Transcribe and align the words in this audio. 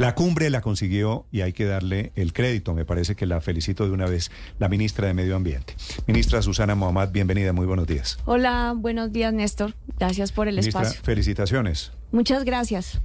La 0.00 0.14
cumbre 0.14 0.48
la 0.48 0.62
consiguió 0.62 1.26
y 1.30 1.42
hay 1.42 1.52
que 1.52 1.66
darle 1.66 2.12
el 2.16 2.32
crédito. 2.32 2.72
Me 2.72 2.86
parece 2.86 3.16
que 3.16 3.26
la 3.26 3.42
felicito 3.42 3.84
de 3.84 3.90
una 3.90 4.06
vez 4.06 4.30
la 4.58 4.70
ministra 4.70 5.06
de 5.06 5.12
Medio 5.12 5.36
Ambiente. 5.36 5.76
Ministra 6.06 6.40
Susana 6.40 6.74
Mohamed, 6.74 7.10
bienvenida, 7.10 7.52
muy 7.52 7.66
buenos 7.66 7.86
días. 7.86 8.18
Hola, 8.24 8.72
buenos 8.74 9.12
días 9.12 9.34
Néstor. 9.34 9.74
Gracias 9.98 10.32
por 10.32 10.48
el 10.48 10.54
ministra, 10.54 10.80
espacio. 10.80 11.02
Felicitaciones. 11.02 11.92
Muchas 12.12 12.46
gracias. 12.46 12.98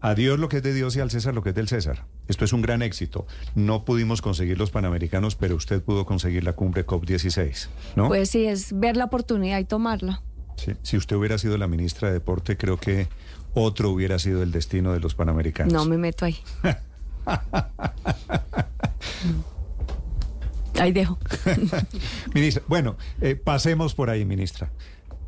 A 0.00 0.14
Dios 0.14 0.38
lo 0.38 0.48
que 0.48 0.56
es 0.56 0.62
de 0.62 0.72
Dios 0.72 0.96
y 0.96 1.00
al 1.00 1.10
César 1.10 1.34
lo 1.34 1.42
que 1.42 1.50
es 1.50 1.54
del 1.54 1.68
César. 1.68 2.06
Esto 2.28 2.46
es 2.46 2.54
un 2.54 2.62
gran 2.62 2.80
éxito. 2.80 3.26
No 3.54 3.84
pudimos 3.84 4.22
conseguir 4.22 4.56
los 4.56 4.70
Panamericanos, 4.70 5.34
pero 5.34 5.54
usted 5.54 5.82
pudo 5.82 6.06
conseguir 6.06 6.44
la 6.44 6.54
cumbre 6.54 6.86
COP16, 6.86 7.68
¿no? 7.94 8.08
Pues 8.08 8.30
sí, 8.30 8.46
es 8.46 8.72
ver 8.72 8.96
la 8.96 9.04
oportunidad 9.04 9.58
y 9.58 9.66
tomarla. 9.66 10.22
Sí. 10.56 10.72
Si 10.80 10.96
usted 10.96 11.14
hubiera 11.16 11.36
sido 11.36 11.58
la 11.58 11.68
ministra 11.68 12.08
de 12.08 12.14
Deporte, 12.14 12.56
creo 12.56 12.78
que 12.78 13.08
otro 13.54 13.90
hubiera 13.90 14.18
sido 14.18 14.42
el 14.42 14.52
destino 14.52 14.92
de 14.92 15.00
los 15.00 15.14
Panamericanos. 15.14 15.72
No 15.72 15.84
me 15.84 15.98
meto 15.98 16.24
ahí. 16.24 16.38
ahí 20.78 20.92
dejo. 20.92 21.18
ministra, 22.34 22.62
bueno, 22.68 22.96
eh, 23.20 23.36
pasemos 23.36 23.94
por 23.94 24.10
ahí, 24.10 24.24
ministra. 24.24 24.70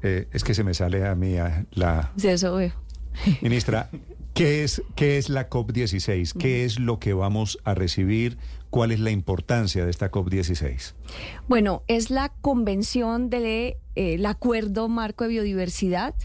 Eh, 0.02 0.28
es 0.32 0.44
que 0.44 0.54
se 0.54 0.64
me 0.64 0.74
sale 0.74 1.06
a 1.06 1.14
mí 1.14 1.38
a 1.38 1.64
la... 1.72 2.12
Sí, 2.16 2.28
eso 2.28 2.54
veo. 2.54 2.72
Ministra, 3.40 3.88
¿Qué 4.34 4.64
es, 4.64 4.82
qué 4.96 5.16
es 5.16 5.28
la 5.28 5.48
COP16? 5.48 6.36
¿Qué 6.36 6.64
es 6.64 6.80
lo 6.80 6.98
que 6.98 7.14
vamos 7.14 7.60
a 7.62 7.74
recibir? 7.74 8.36
¿Cuál 8.68 8.90
es 8.90 8.98
la 8.98 9.12
importancia 9.12 9.84
de 9.84 9.92
esta 9.92 10.10
COP16? 10.10 10.94
Bueno, 11.46 11.84
es 11.86 12.10
la 12.10 12.30
convención 12.40 13.30
del 13.30 13.42
de, 13.44 13.76
eh, 13.94 14.26
Acuerdo 14.26 14.88
Marco 14.88 15.22
de 15.22 15.30
Biodiversidad, 15.30 16.16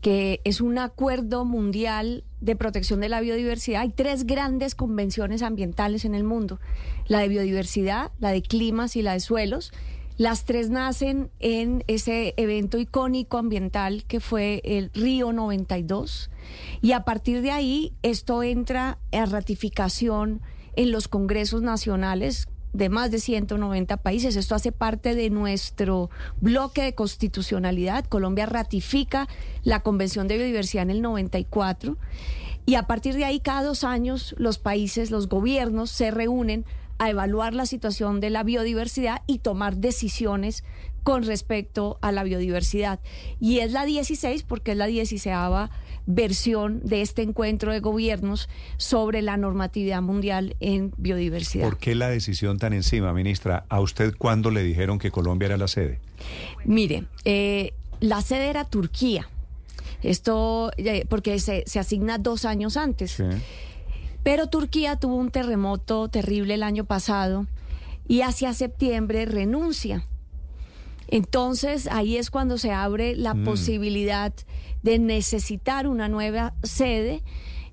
que 0.00 0.40
es 0.44 0.60
un 0.60 0.78
acuerdo 0.78 1.44
mundial 1.44 2.24
de 2.40 2.56
protección 2.56 3.00
de 3.00 3.08
la 3.08 3.20
biodiversidad. 3.20 3.82
Hay 3.82 3.88
tres 3.90 4.26
grandes 4.26 4.74
convenciones 4.74 5.42
ambientales 5.42 6.04
en 6.04 6.14
el 6.14 6.24
mundo, 6.24 6.60
la 7.06 7.20
de 7.20 7.28
biodiversidad, 7.28 8.12
la 8.20 8.30
de 8.30 8.42
climas 8.42 8.96
y 8.96 9.02
la 9.02 9.14
de 9.14 9.20
suelos. 9.20 9.72
Las 10.18 10.44
tres 10.44 10.70
nacen 10.70 11.30
en 11.40 11.84
ese 11.88 12.32
evento 12.38 12.78
icónico 12.78 13.36
ambiental 13.36 14.04
que 14.04 14.20
fue 14.20 14.62
el 14.64 14.90
Río 14.94 15.32
92 15.32 16.30
y 16.80 16.92
a 16.92 17.04
partir 17.04 17.42
de 17.42 17.50
ahí 17.50 17.92
esto 18.02 18.42
entra 18.42 18.98
a 19.12 19.26
ratificación 19.26 20.40
en 20.74 20.90
los 20.90 21.08
congresos 21.08 21.60
nacionales 21.60 22.48
de 22.76 22.88
más 22.88 23.10
de 23.10 23.18
190 23.18 23.96
países. 23.98 24.36
Esto 24.36 24.54
hace 24.54 24.72
parte 24.72 25.14
de 25.14 25.30
nuestro 25.30 26.10
bloque 26.40 26.82
de 26.82 26.94
constitucionalidad. 26.94 28.04
Colombia 28.04 28.46
ratifica 28.46 29.28
la 29.62 29.80
Convención 29.80 30.28
de 30.28 30.36
Biodiversidad 30.36 30.82
en 30.82 30.90
el 30.90 31.02
94 31.02 31.96
y 32.66 32.74
a 32.74 32.82
partir 32.82 33.14
de 33.14 33.24
ahí 33.24 33.40
cada 33.40 33.62
dos 33.62 33.84
años 33.84 34.34
los 34.38 34.58
países, 34.58 35.10
los 35.10 35.28
gobiernos 35.28 35.90
se 35.90 36.10
reúnen 36.10 36.64
a 36.98 37.10
evaluar 37.10 37.54
la 37.54 37.66
situación 37.66 38.20
de 38.20 38.30
la 38.30 38.42
biodiversidad 38.42 39.22
y 39.26 39.38
tomar 39.38 39.76
decisiones 39.76 40.64
con 41.06 41.22
respecto 41.22 41.98
a 42.02 42.10
la 42.10 42.24
biodiversidad. 42.24 42.98
Y 43.38 43.60
es 43.60 43.70
la 43.70 43.84
16 43.84 44.42
porque 44.42 44.72
es 44.72 44.76
la 44.76 44.86
16 44.86 45.36
versión 46.04 46.80
de 46.82 47.00
este 47.00 47.22
encuentro 47.22 47.70
de 47.70 47.78
gobiernos 47.78 48.48
sobre 48.76 49.22
la 49.22 49.36
normatividad 49.36 50.02
mundial 50.02 50.56
en 50.58 50.92
biodiversidad. 50.96 51.64
¿Por 51.64 51.78
qué 51.78 51.94
la 51.94 52.08
decisión 52.08 52.58
tan 52.58 52.72
encima, 52.72 53.12
ministra? 53.12 53.66
¿A 53.68 53.80
usted 53.80 54.16
cuándo 54.18 54.50
le 54.50 54.64
dijeron 54.64 54.98
que 54.98 55.12
Colombia 55.12 55.46
era 55.46 55.56
la 55.56 55.68
sede? 55.68 56.00
Mire, 56.64 57.04
eh, 57.24 57.72
la 58.00 58.20
sede 58.20 58.50
era 58.50 58.64
Turquía. 58.64 59.28
Esto, 60.02 60.72
eh, 60.76 61.06
porque 61.08 61.38
se, 61.38 61.62
se, 61.66 61.78
asigna 61.78 62.18
dos 62.18 62.44
años 62.44 62.76
antes. 62.76 63.12
Sí. 63.12 63.22
Pero 64.24 64.48
Turquía 64.48 64.96
tuvo 64.96 65.14
un 65.14 65.30
terremoto 65.30 66.08
terrible 66.08 66.54
el 66.54 66.64
año 66.64 66.84
pasado 66.84 67.46
y 68.08 68.22
hacia 68.22 68.52
septiembre 68.54 69.24
renuncia. 69.24 70.04
Entonces 71.08 71.88
ahí 71.90 72.16
es 72.16 72.30
cuando 72.30 72.58
se 72.58 72.72
abre 72.72 73.16
la 73.16 73.34
mm. 73.34 73.44
posibilidad 73.44 74.32
de 74.82 74.98
necesitar 74.98 75.86
una 75.86 76.08
nueva 76.08 76.54
sede. 76.62 77.22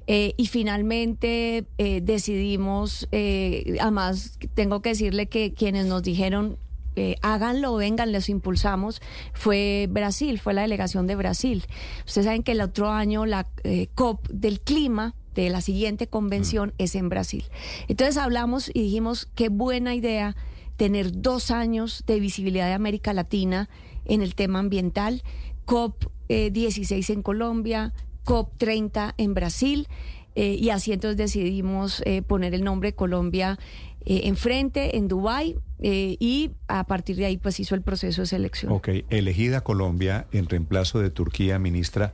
Eh, 0.06 0.34
y 0.36 0.48
finalmente 0.48 1.66
eh, 1.78 2.02
decidimos, 2.02 3.08
eh, 3.14 3.78
además 3.80 4.38
tengo 4.54 4.82
que 4.82 4.90
decirle 4.90 5.28
que 5.28 5.54
quienes 5.54 5.86
nos 5.86 6.04
dijeron 6.04 6.58
eh, 6.96 7.16
háganlo, 7.22 7.76
vengan, 7.76 8.12
les 8.12 8.30
impulsamos, 8.30 9.02
fue 9.34 9.88
Brasil, 9.90 10.40
fue 10.40 10.54
la 10.54 10.62
delegación 10.62 11.08
de 11.08 11.16
Brasil. 11.16 11.66
Ustedes 12.06 12.26
saben 12.26 12.44
que 12.44 12.52
el 12.52 12.62
otro 12.62 12.90
año 12.92 13.26
la 13.26 13.48
eh, 13.64 13.88
COP 13.96 14.28
del 14.30 14.60
clima 14.60 15.16
de 15.34 15.50
la 15.50 15.62
siguiente 15.62 16.06
convención 16.06 16.70
mm. 16.70 16.84
es 16.84 16.96
en 16.96 17.10
Brasil. 17.10 17.46
Entonces 17.88 18.18
hablamos 18.18 18.70
y 18.72 18.84
dijimos, 18.84 19.28
qué 19.34 19.50
buena 19.50 19.96
idea 19.96 20.36
tener 20.78 21.22
dos 21.22 21.52
años 21.52 22.04
de 22.08 22.20
visibilidad 22.20 22.68
de 22.68 22.74
América 22.74 23.14
Latina 23.14 23.70
en 24.06 24.22
el 24.22 24.36
tema 24.36 24.60
ambiental, 24.60 25.24
COP 25.66 26.06
16 26.28 27.10
en 27.12 27.22
Colombia, 27.22 27.94
COP 28.24 28.58
30 28.58 29.14
en 29.18 29.34
Brasil, 29.34 29.88
eh, 30.36 30.56
y 30.60 30.70
así 30.70 30.92
entonces 30.92 31.18
decidimos 31.18 32.02
eh, 32.06 32.24
poner 32.24 32.56
el 32.56 32.64
nombre 32.64 32.94
Colombia 32.94 33.60
eh, 34.06 34.22
enfrente, 34.26 34.98
en 34.98 35.08
Dubái, 35.08 35.56
eh, 35.80 36.18
y 36.20 36.52
a 36.68 36.86
partir 36.86 37.16
de 37.18 37.26
ahí 37.26 37.38
pues 37.38 37.60
hizo 37.60 37.76
el 37.76 37.82
proceso 37.82 38.22
de 38.22 38.28
selección. 38.28 38.72
Ok, 38.72 38.90
elegida 39.10 39.62
Colombia 39.62 40.28
en 40.32 40.48
reemplazo 40.48 41.00
de 41.00 41.10
Turquía, 41.10 41.60
ministra, 41.60 42.14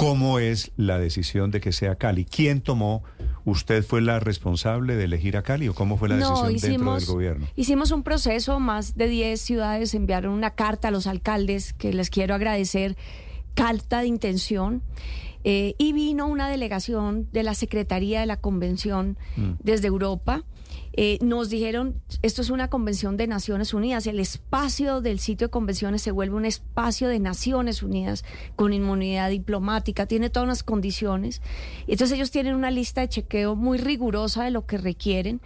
¿Cómo 0.00 0.38
es 0.38 0.72
la 0.78 0.98
decisión 0.98 1.50
de 1.50 1.60
que 1.60 1.72
sea 1.72 1.96
Cali? 1.96 2.24
¿Quién 2.24 2.62
tomó? 2.62 3.02
¿Usted 3.44 3.84
fue 3.84 4.00
la 4.00 4.20
responsable 4.20 4.96
de 4.96 5.04
elegir 5.04 5.36
a 5.36 5.42
Cali 5.42 5.68
o 5.68 5.74
cómo 5.74 5.96
fue 5.96 6.08
la 6.08 6.16
decisión 6.16 6.56
dentro 6.56 6.94
del 6.94 7.06
gobierno? 7.06 7.46
Hicimos 7.56 7.90
un 7.90 8.02
proceso, 8.02 8.60
más 8.60 8.96
de 8.96 9.08
10 9.08 9.40
ciudades 9.40 9.94
enviaron 9.94 10.32
una 10.32 10.50
carta 10.50 10.88
a 10.88 10.90
los 10.90 11.06
alcaldes 11.06 11.72
que 11.72 11.92
les 11.92 12.10
quiero 12.10 12.34
agradecer, 12.34 12.96
carta 13.54 14.00
de 14.00 14.06
intención. 14.06 14.82
Eh, 15.42 15.74
y 15.78 15.94
vino 15.94 16.26
una 16.26 16.50
delegación 16.50 17.26
de 17.32 17.42
la 17.42 17.54
Secretaría 17.54 18.20
de 18.20 18.26
la 18.26 18.36
Convención 18.36 19.16
mm. 19.36 19.52
desde 19.62 19.88
Europa 19.88 20.44
eh, 21.02 21.16
nos 21.22 21.48
dijeron, 21.48 21.98
esto 22.20 22.42
es 22.42 22.50
una 22.50 22.68
convención 22.68 23.16
de 23.16 23.26
Naciones 23.26 23.72
Unidas, 23.72 24.06
el 24.06 24.20
espacio 24.20 25.00
del 25.00 25.18
sitio 25.18 25.46
de 25.46 25.50
convenciones 25.50 26.02
se 26.02 26.10
vuelve 26.10 26.36
un 26.36 26.44
espacio 26.44 27.08
de 27.08 27.18
Naciones 27.18 27.82
Unidas 27.82 28.22
con 28.54 28.74
inmunidad 28.74 29.30
diplomática, 29.30 30.04
tiene 30.04 30.28
todas 30.28 30.44
unas 30.44 30.62
condiciones. 30.62 31.40
Entonces 31.86 32.18
ellos 32.18 32.30
tienen 32.30 32.54
una 32.54 32.70
lista 32.70 33.00
de 33.00 33.08
chequeo 33.08 33.56
muy 33.56 33.78
rigurosa 33.78 34.44
de 34.44 34.50
lo 34.50 34.66
que 34.66 34.76
requieren 34.76 35.40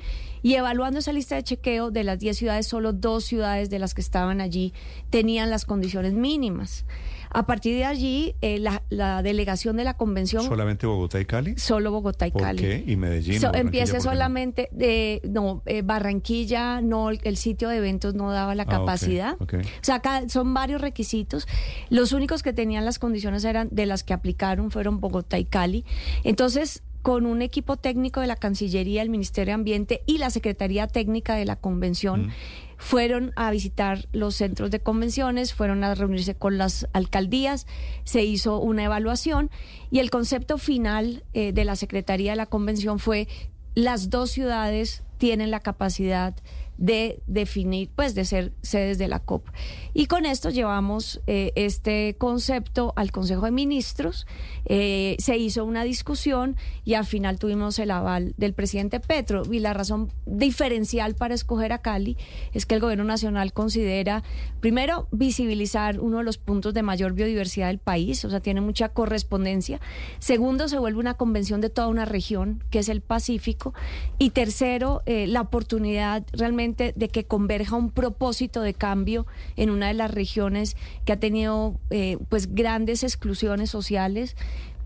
y 0.44 0.56
evaluando 0.56 0.98
esa 0.98 1.10
lista 1.10 1.36
de 1.36 1.42
chequeo 1.42 1.90
de 1.90 2.04
las 2.04 2.18
10 2.18 2.36
ciudades, 2.36 2.66
solo 2.66 2.92
dos 2.92 3.24
ciudades 3.24 3.70
de 3.70 3.78
las 3.78 3.94
que 3.94 4.02
estaban 4.02 4.42
allí 4.42 4.74
tenían 5.08 5.48
las 5.48 5.64
condiciones 5.64 6.12
mínimas. 6.12 6.84
A 7.30 7.46
partir 7.46 7.74
de 7.76 7.86
allí, 7.86 8.36
eh, 8.42 8.58
la, 8.58 9.22
delegación 9.22 9.78
de 9.78 9.84
la 9.84 9.96
convención... 9.96 10.44
¿Solamente 10.44 10.86
Bogotá 10.86 11.18
y 11.18 11.24
Cali? 11.24 11.56
Solo 11.56 11.92
Bogotá 11.92 12.26
y 12.26 12.32
Cali. 12.32 12.62
¿Por 12.62 12.70
qué? 12.70 12.84
¿Y 12.86 12.94
Medellín? 12.96 13.40
empiece 13.54 14.02
solamente 14.02 14.68
de... 14.70 15.22
No, 15.24 15.62
eh, 15.64 15.80
Barranquilla, 15.80 16.82
no, 16.82 17.08
el 17.08 17.36
sitio 17.38 17.70
de 17.70 17.78
eventos 17.78 18.12
no 18.12 18.30
daba 18.30 18.54
la 18.54 18.64
ah, 18.64 18.66
capacidad. 18.66 19.36
O 19.40 19.46
sea, 19.80 19.94
acá 19.94 20.28
son 20.28 20.52
varios 20.52 20.82
requisitos. 20.82 21.48
Los 21.88 22.12
únicos 22.12 22.42
que 22.42 22.52
tenían 22.52 22.84
las 22.84 22.98
condiciones 22.98 23.46
eran 23.46 23.68
de 23.72 23.86
las 23.86 24.04
que 24.04 24.12
aplicaron 24.12 24.70
fueron 24.70 25.00
Bogotá 25.00 25.38
y 25.38 25.46
Cali. 25.46 25.86
Entonces, 26.22 26.82
con 27.04 27.26
un 27.26 27.42
equipo 27.42 27.76
técnico 27.76 28.22
de 28.22 28.26
la 28.26 28.36
Cancillería, 28.36 29.02
el 29.02 29.10
Ministerio 29.10 29.50
de 29.50 29.56
Ambiente 29.60 30.02
y 30.06 30.16
la 30.16 30.30
Secretaría 30.30 30.86
Técnica 30.88 31.34
de 31.34 31.44
la 31.44 31.56
Convención. 31.56 32.26
Mm 32.26 32.32
fueron 32.76 33.32
a 33.36 33.50
visitar 33.50 34.08
los 34.12 34.34
centros 34.34 34.70
de 34.70 34.80
convenciones, 34.80 35.54
fueron 35.54 35.84
a 35.84 35.94
reunirse 35.94 36.34
con 36.34 36.58
las 36.58 36.86
alcaldías, 36.92 37.66
se 38.04 38.24
hizo 38.24 38.58
una 38.58 38.84
evaluación 38.84 39.50
y 39.90 40.00
el 40.00 40.10
concepto 40.10 40.58
final 40.58 41.24
eh, 41.32 41.52
de 41.52 41.64
la 41.64 41.76
Secretaría 41.76 42.32
de 42.32 42.36
la 42.36 42.46
Convención 42.46 42.98
fue 42.98 43.28
las 43.74 44.10
dos 44.10 44.32
ciudades 44.32 45.02
tienen 45.18 45.50
la 45.50 45.60
capacidad 45.60 46.34
de 46.76 47.22
definir, 47.26 47.90
pues 47.94 48.14
de 48.14 48.24
ser 48.24 48.52
sedes 48.62 48.98
de 48.98 49.08
la 49.08 49.20
COP. 49.20 49.48
Y 49.92 50.06
con 50.06 50.26
esto 50.26 50.50
llevamos 50.50 51.20
eh, 51.26 51.52
este 51.54 52.16
concepto 52.18 52.92
al 52.96 53.12
Consejo 53.12 53.44
de 53.44 53.52
Ministros, 53.52 54.26
eh, 54.66 55.16
se 55.18 55.36
hizo 55.36 55.64
una 55.64 55.84
discusión 55.84 56.56
y 56.84 56.94
al 56.94 57.04
final 57.04 57.38
tuvimos 57.38 57.78
el 57.78 57.90
aval 57.90 58.34
del 58.36 58.54
presidente 58.54 59.00
Petro. 59.00 59.42
Y 59.50 59.60
la 59.60 59.74
razón 59.74 60.10
diferencial 60.26 61.14
para 61.14 61.34
escoger 61.34 61.72
a 61.72 61.78
Cali 61.78 62.16
es 62.52 62.66
que 62.66 62.74
el 62.74 62.80
gobierno 62.80 63.04
nacional 63.04 63.52
considera, 63.52 64.22
primero, 64.60 65.08
visibilizar 65.12 66.00
uno 66.00 66.18
de 66.18 66.24
los 66.24 66.38
puntos 66.38 66.74
de 66.74 66.82
mayor 66.82 67.12
biodiversidad 67.12 67.68
del 67.68 67.78
país, 67.78 68.24
o 68.24 68.30
sea, 68.30 68.40
tiene 68.40 68.60
mucha 68.60 68.88
correspondencia. 68.88 69.80
Segundo, 70.18 70.68
se 70.68 70.78
vuelve 70.78 70.98
una 70.98 71.14
convención 71.14 71.60
de 71.60 71.70
toda 71.70 71.88
una 71.88 72.04
región, 72.04 72.64
que 72.70 72.80
es 72.80 72.88
el 72.88 73.00
Pacífico. 73.00 73.74
Y 74.18 74.30
tercero, 74.30 75.02
eh, 75.06 75.26
la 75.26 75.42
oportunidad 75.42 76.24
realmente 76.32 76.63
de 76.72 77.08
que 77.08 77.24
converja 77.24 77.76
un 77.76 77.90
propósito 77.90 78.62
de 78.62 78.74
cambio 78.74 79.26
en 79.56 79.70
una 79.70 79.88
de 79.88 79.94
las 79.94 80.10
regiones 80.10 80.76
que 81.04 81.12
ha 81.12 81.20
tenido 81.20 81.78
eh, 81.90 82.18
pues 82.28 82.54
grandes 82.54 83.02
exclusiones 83.02 83.70
sociales 83.70 84.36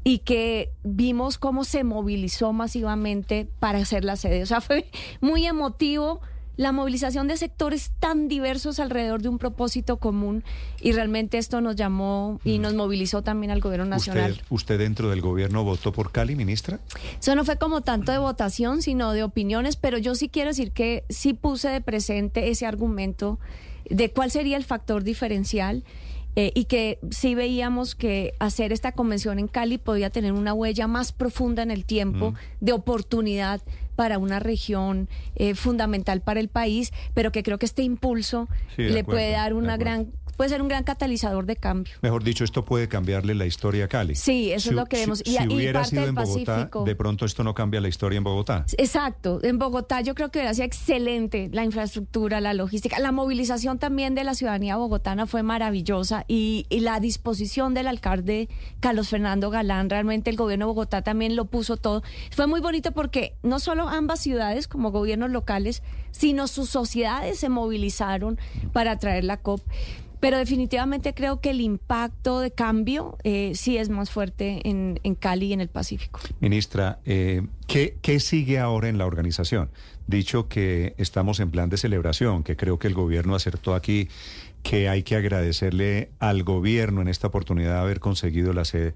y 0.04 0.18
que 0.18 0.70
vimos 0.84 1.38
cómo 1.38 1.64
se 1.64 1.84
movilizó 1.84 2.52
masivamente 2.52 3.48
para 3.58 3.78
hacer 3.78 4.04
la 4.04 4.16
sede. 4.16 4.42
O 4.42 4.46
sea, 4.46 4.60
fue 4.60 4.86
muy 5.20 5.46
emotivo 5.46 6.20
la 6.58 6.72
movilización 6.72 7.28
de 7.28 7.36
sectores 7.36 7.92
tan 8.00 8.26
diversos 8.26 8.80
alrededor 8.80 9.22
de 9.22 9.28
un 9.28 9.38
propósito 9.38 9.98
común 9.98 10.42
y 10.80 10.90
realmente 10.90 11.38
esto 11.38 11.60
nos 11.60 11.76
llamó 11.76 12.40
y 12.44 12.58
nos 12.58 12.74
movilizó 12.74 13.22
también 13.22 13.52
al 13.52 13.60
gobierno 13.60 13.86
nacional. 13.86 14.32
¿Usted, 14.32 14.44
usted 14.50 14.78
dentro 14.80 15.08
del 15.08 15.20
gobierno 15.20 15.62
votó 15.62 15.92
por 15.92 16.10
Cali, 16.10 16.34
ministra? 16.34 16.80
Eso 17.20 17.36
no 17.36 17.44
fue 17.44 17.58
como 17.58 17.82
tanto 17.82 18.10
de 18.10 18.18
votación, 18.18 18.82
sino 18.82 19.12
de 19.12 19.22
opiniones, 19.22 19.76
pero 19.76 19.98
yo 19.98 20.16
sí 20.16 20.28
quiero 20.28 20.50
decir 20.50 20.72
que 20.72 21.04
sí 21.08 21.32
puse 21.32 21.68
de 21.68 21.80
presente 21.80 22.50
ese 22.50 22.66
argumento 22.66 23.38
de 23.88 24.10
cuál 24.10 24.32
sería 24.32 24.56
el 24.56 24.64
factor 24.64 25.04
diferencial 25.04 25.84
eh, 26.34 26.50
y 26.56 26.64
que 26.64 26.98
sí 27.10 27.36
veíamos 27.36 27.94
que 27.94 28.34
hacer 28.40 28.72
esta 28.72 28.90
convención 28.90 29.38
en 29.38 29.46
Cali 29.46 29.78
podía 29.78 30.10
tener 30.10 30.32
una 30.32 30.54
huella 30.54 30.88
más 30.88 31.12
profunda 31.12 31.62
en 31.62 31.70
el 31.70 31.84
tiempo 31.84 32.34
de 32.60 32.72
oportunidad 32.72 33.62
para 33.98 34.18
una 34.18 34.38
región 34.38 35.08
eh, 35.34 35.56
fundamental 35.56 36.20
para 36.20 36.38
el 36.38 36.46
país, 36.46 36.92
pero 37.14 37.32
que 37.32 37.42
creo 37.42 37.58
que 37.58 37.66
este 37.66 37.82
impulso 37.82 38.48
le 38.76 39.02
puede 39.02 39.32
dar 39.32 39.54
una 39.54 39.76
gran 39.76 40.12
puede 40.38 40.50
ser 40.50 40.62
un 40.62 40.68
gran 40.68 40.84
catalizador 40.84 41.46
de 41.46 41.56
cambio. 41.56 41.92
Mejor 42.00 42.22
dicho, 42.22 42.44
esto 42.44 42.64
puede 42.64 42.86
cambiarle 42.88 43.34
la 43.34 43.44
historia 43.44 43.86
a 43.86 43.88
Cali. 43.88 44.14
Sí, 44.14 44.52
eso 44.52 44.70
es 44.70 44.76
lo 44.76 44.86
que 44.86 44.98
vemos. 44.98 45.18
Si, 45.18 45.36
y, 45.36 45.52
hubiera 45.52 45.82
sido 45.84 46.06
en 46.06 46.14
Bogotá, 46.14 46.70
de 46.84 46.94
pronto 46.94 47.26
esto 47.26 47.42
no 47.42 47.54
cambia 47.54 47.80
la 47.80 47.88
historia 47.88 48.18
en 48.18 48.24
Bogotá. 48.24 48.64
Exacto. 48.78 49.40
En 49.42 49.58
Bogotá 49.58 50.00
yo 50.00 50.14
creo 50.14 50.30
que 50.30 50.38
hubiera 50.38 50.54
sido 50.54 50.66
excelente 50.66 51.50
la 51.52 51.64
infraestructura, 51.64 52.40
la 52.40 52.54
logística. 52.54 53.00
La 53.00 53.10
movilización 53.10 53.80
también 53.80 54.14
de 54.14 54.22
la 54.22 54.34
ciudadanía 54.34 54.76
bogotana 54.76 55.26
fue 55.26 55.42
maravillosa 55.42 56.24
y, 56.28 56.66
la 56.70 57.00
disposición 57.00 57.74
del 57.74 57.88
alcalde 57.88 58.48
Carlos 58.78 59.08
Fernando 59.08 59.50
Galán, 59.50 59.90
realmente 59.90 60.30
el 60.30 60.36
gobierno 60.36 60.66
de 60.66 60.68
Bogotá 60.68 61.02
también 61.02 61.34
lo 61.34 61.46
puso 61.46 61.76
todo. 61.76 62.04
Fue 62.30 62.46
muy 62.46 62.60
bonito 62.60 62.92
porque 62.92 63.34
no 63.42 63.58
solo 63.58 63.87
ambas 63.88 64.20
ciudades 64.20 64.68
como 64.68 64.90
gobiernos 64.90 65.30
locales, 65.30 65.82
sino 66.10 66.46
sus 66.46 66.68
sociedades 66.68 67.38
se 67.38 67.48
movilizaron 67.48 68.38
para 68.72 68.98
traer 68.98 69.24
la 69.24 69.38
COP. 69.38 69.60
Pero 70.20 70.36
definitivamente 70.36 71.14
creo 71.14 71.40
que 71.40 71.50
el 71.50 71.60
impacto 71.60 72.40
de 72.40 72.50
cambio 72.50 73.16
eh, 73.22 73.52
sí 73.54 73.76
es 73.76 73.88
más 73.88 74.10
fuerte 74.10 74.68
en, 74.68 74.98
Cali 75.14 75.46
y 75.46 75.52
en 75.52 75.60
el 75.60 75.68
Pacífico. 75.68 76.20
Ministra, 76.40 76.98
eh, 77.04 77.46
¿qué, 77.68 77.96
¿qué 78.02 78.18
sigue 78.18 78.58
ahora 78.58 78.88
en 78.88 78.98
la 78.98 79.06
organización? 79.06 79.70
Dicho 80.08 80.48
que 80.48 80.94
estamos 80.98 81.38
en 81.38 81.50
plan 81.50 81.68
de 81.68 81.76
celebración, 81.76 82.42
que 82.42 82.56
creo 82.56 82.80
que 82.80 82.88
el 82.88 82.94
gobierno 82.94 83.36
acertó 83.36 83.74
aquí, 83.74 84.08
que 84.62 84.88
hay 84.88 85.02
que 85.02 85.16
agradecerle 85.16 86.10
al 86.18 86.42
gobierno 86.42 87.00
en 87.00 87.08
esta 87.08 87.28
oportunidad 87.28 87.74
de 87.74 87.80
haber 87.80 88.00
conseguido 88.00 88.52
la 88.52 88.64
sede. 88.64 88.94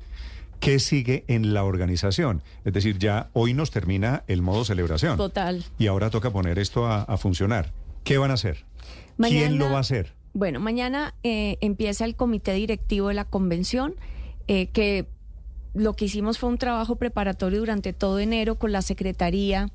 ¿Qué 0.62 0.78
sigue 0.78 1.24
en 1.26 1.54
la 1.54 1.64
organización? 1.64 2.44
Es 2.64 2.72
decir, 2.72 2.96
ya 2.96 3.30
hoy 3.32 3.52
nos 3.52 3.72
termina 3.72 4.22
el 4.28 4.42
modo 4.42 4.64
celebración. 4.64 5.16
Total. 5.16 5.64
Y 5.76 5.88
ahora 5.88 6.08
toca 6.08 6.30
poner 6.30 6.60
esto 6.60 6.86
a, 6.86 7.16
funcionar. 7.16 7.72
¿Qué 8.04 8.16
van 8.16 8.30
a 8.30 8.34
hacer? 8.34 8.64
¿Quién 9.18 9.58
lo 9.58 9.72
va 9.72 9.78
a 9.78 9.80
hacer? 9.80 10.14
Bueno, 10.34 10.60
mañana 10.60 11.14
eh, 11.24 11.58
empieza 11.62 12.04
el 12.04 12.14
comité 12.14 12.52
directivo 12.52 13.08
de 13.08 13.14
la 13.14 13.24
convención, 13.24 13.96
eh, 14.46 14.68
que 14.68 15.08
lo 15.74 15.94
que 15.94 16.04
hicimos 16.04 16.38
fue 16.38 16.48
un 16.48 16.58
trabajo 16.58 16.94
preparatorio 16.94 17.58
durante 17.58 17.92
todo 17.92 18.20
enero 18.20 18.54
con 18.54 18.70
la 18.70 18.82
Secretaría 18.82 19.68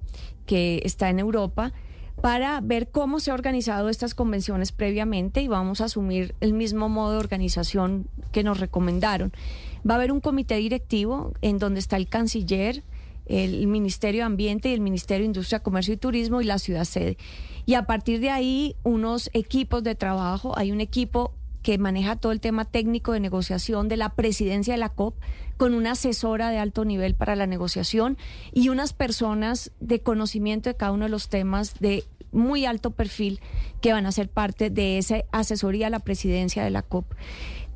que 0.46 0.82
está 0.86 1.10
en 1.10 1.20
Europa 1.20 1.74
para 2.22 2.62
ver 2.62 2.88
cómo 2.88 3.20
se 3.20 3.30
han 3.30 3.36
organizado 3.36 3.90
estas 3.90 4.16
convenciones 4.16 4.72
previamente 4.72 5.42
y 5.42 5.50
vamos 5.50 5.82
a 5.82 5.86
asumir 5.86 6.34
el 6.40 6.54
mismo 6.54 6.88
modo 6.88 7.12
de 7.12 7.18
organización 7.18 8.08
que 8.32 8.44
nos 8.44 8.62
recomendaron. 8.62 9.34
Va 9.88 9.96
a 9.96 9.98
haber 9.98 10.12
un 10.12 10.20
comité 10.20 10.56
directivo 10.56 11.34
en 11.42 11.60
donde 11.60 11.80
está 11.80 11.98
el 11.98 12.08
canciller, 12.08 12.84
el 13.26 13.68
Ministerio 13.68 14.22
de 14.22 14.26
Ambiente 14.26 14.70
y 14.70 14.74
el 14.74 14.82
Ministerio 14.82 15.24
de 15.24 15.28
Industria, 15.28 15.60
Comercio 15.60 15.94
y 15.94 15.98
Turismo 15.98 16.42
y 16.42 16.46
la 16.46 16.60
ciudad 16.60 16.86
sede. 16.86 17.18
Y 17.66 17.74
a 17.74 17.84
partir 17.84 18.20
de 18.22 18.30
ahí, 18.30 18.76
unos 18.84 19.30
equipos 19.34 19.84
de 19.84 19.96
trabajo, 19.96 20.58
hay 20.58 20.72
un 20.72 20.80
equipo 20.80 21.34
que 21.62 21.78
maneja 21.78 22.16
todo 22.16 22.32
el 22.32 22.40
tema 22.40 22.64
técnico 22.64 23.12
de 23.12 23.20
negociación 23.20 23.90
de 23.90 23.98
la 23.98 24.16
presidencia 24.16 24.74
de 24.74 24.78
la 24.78 24.88
COP, 24.88 25.16
con 25.58 25.74
una 25.74 25.92
asesora 25.92 26.50
de 26.50 26.60
alto 26.60 26.86
nivel 26.86 27.16
para 27.16 27.36
la 27.36 27.48
negociación 27.48 28.18
y 28.54 28.70
unas 28.70 28.94
personas 28.94 29.72
de 29.82 30.00
conocimiento 30.00 30.70
de 30.70 30.78
cada 30.78 30.94
uno 30.94 31.06
de 31.06 31.10
los 31.10 31.28
temas 31.28 31.80
de 31.80 32.06
muy 32.32 32.66
alto 32.66 32.92
perfil 32.92 33.42
que 33.82 33.92
van 33.92 34.06
a 34.06 34.12
ser 34.12 34.30
parte 34.30 34.70
de 34.70 34.98
esa 34.98 35.24
asesoría 35.32 35.88
a 35.88 35.90
la 35.90 36.00
presidencia 36.00 36.64
de 36.64 36.70
la 36.70 36.84
COP. 36.84 37.12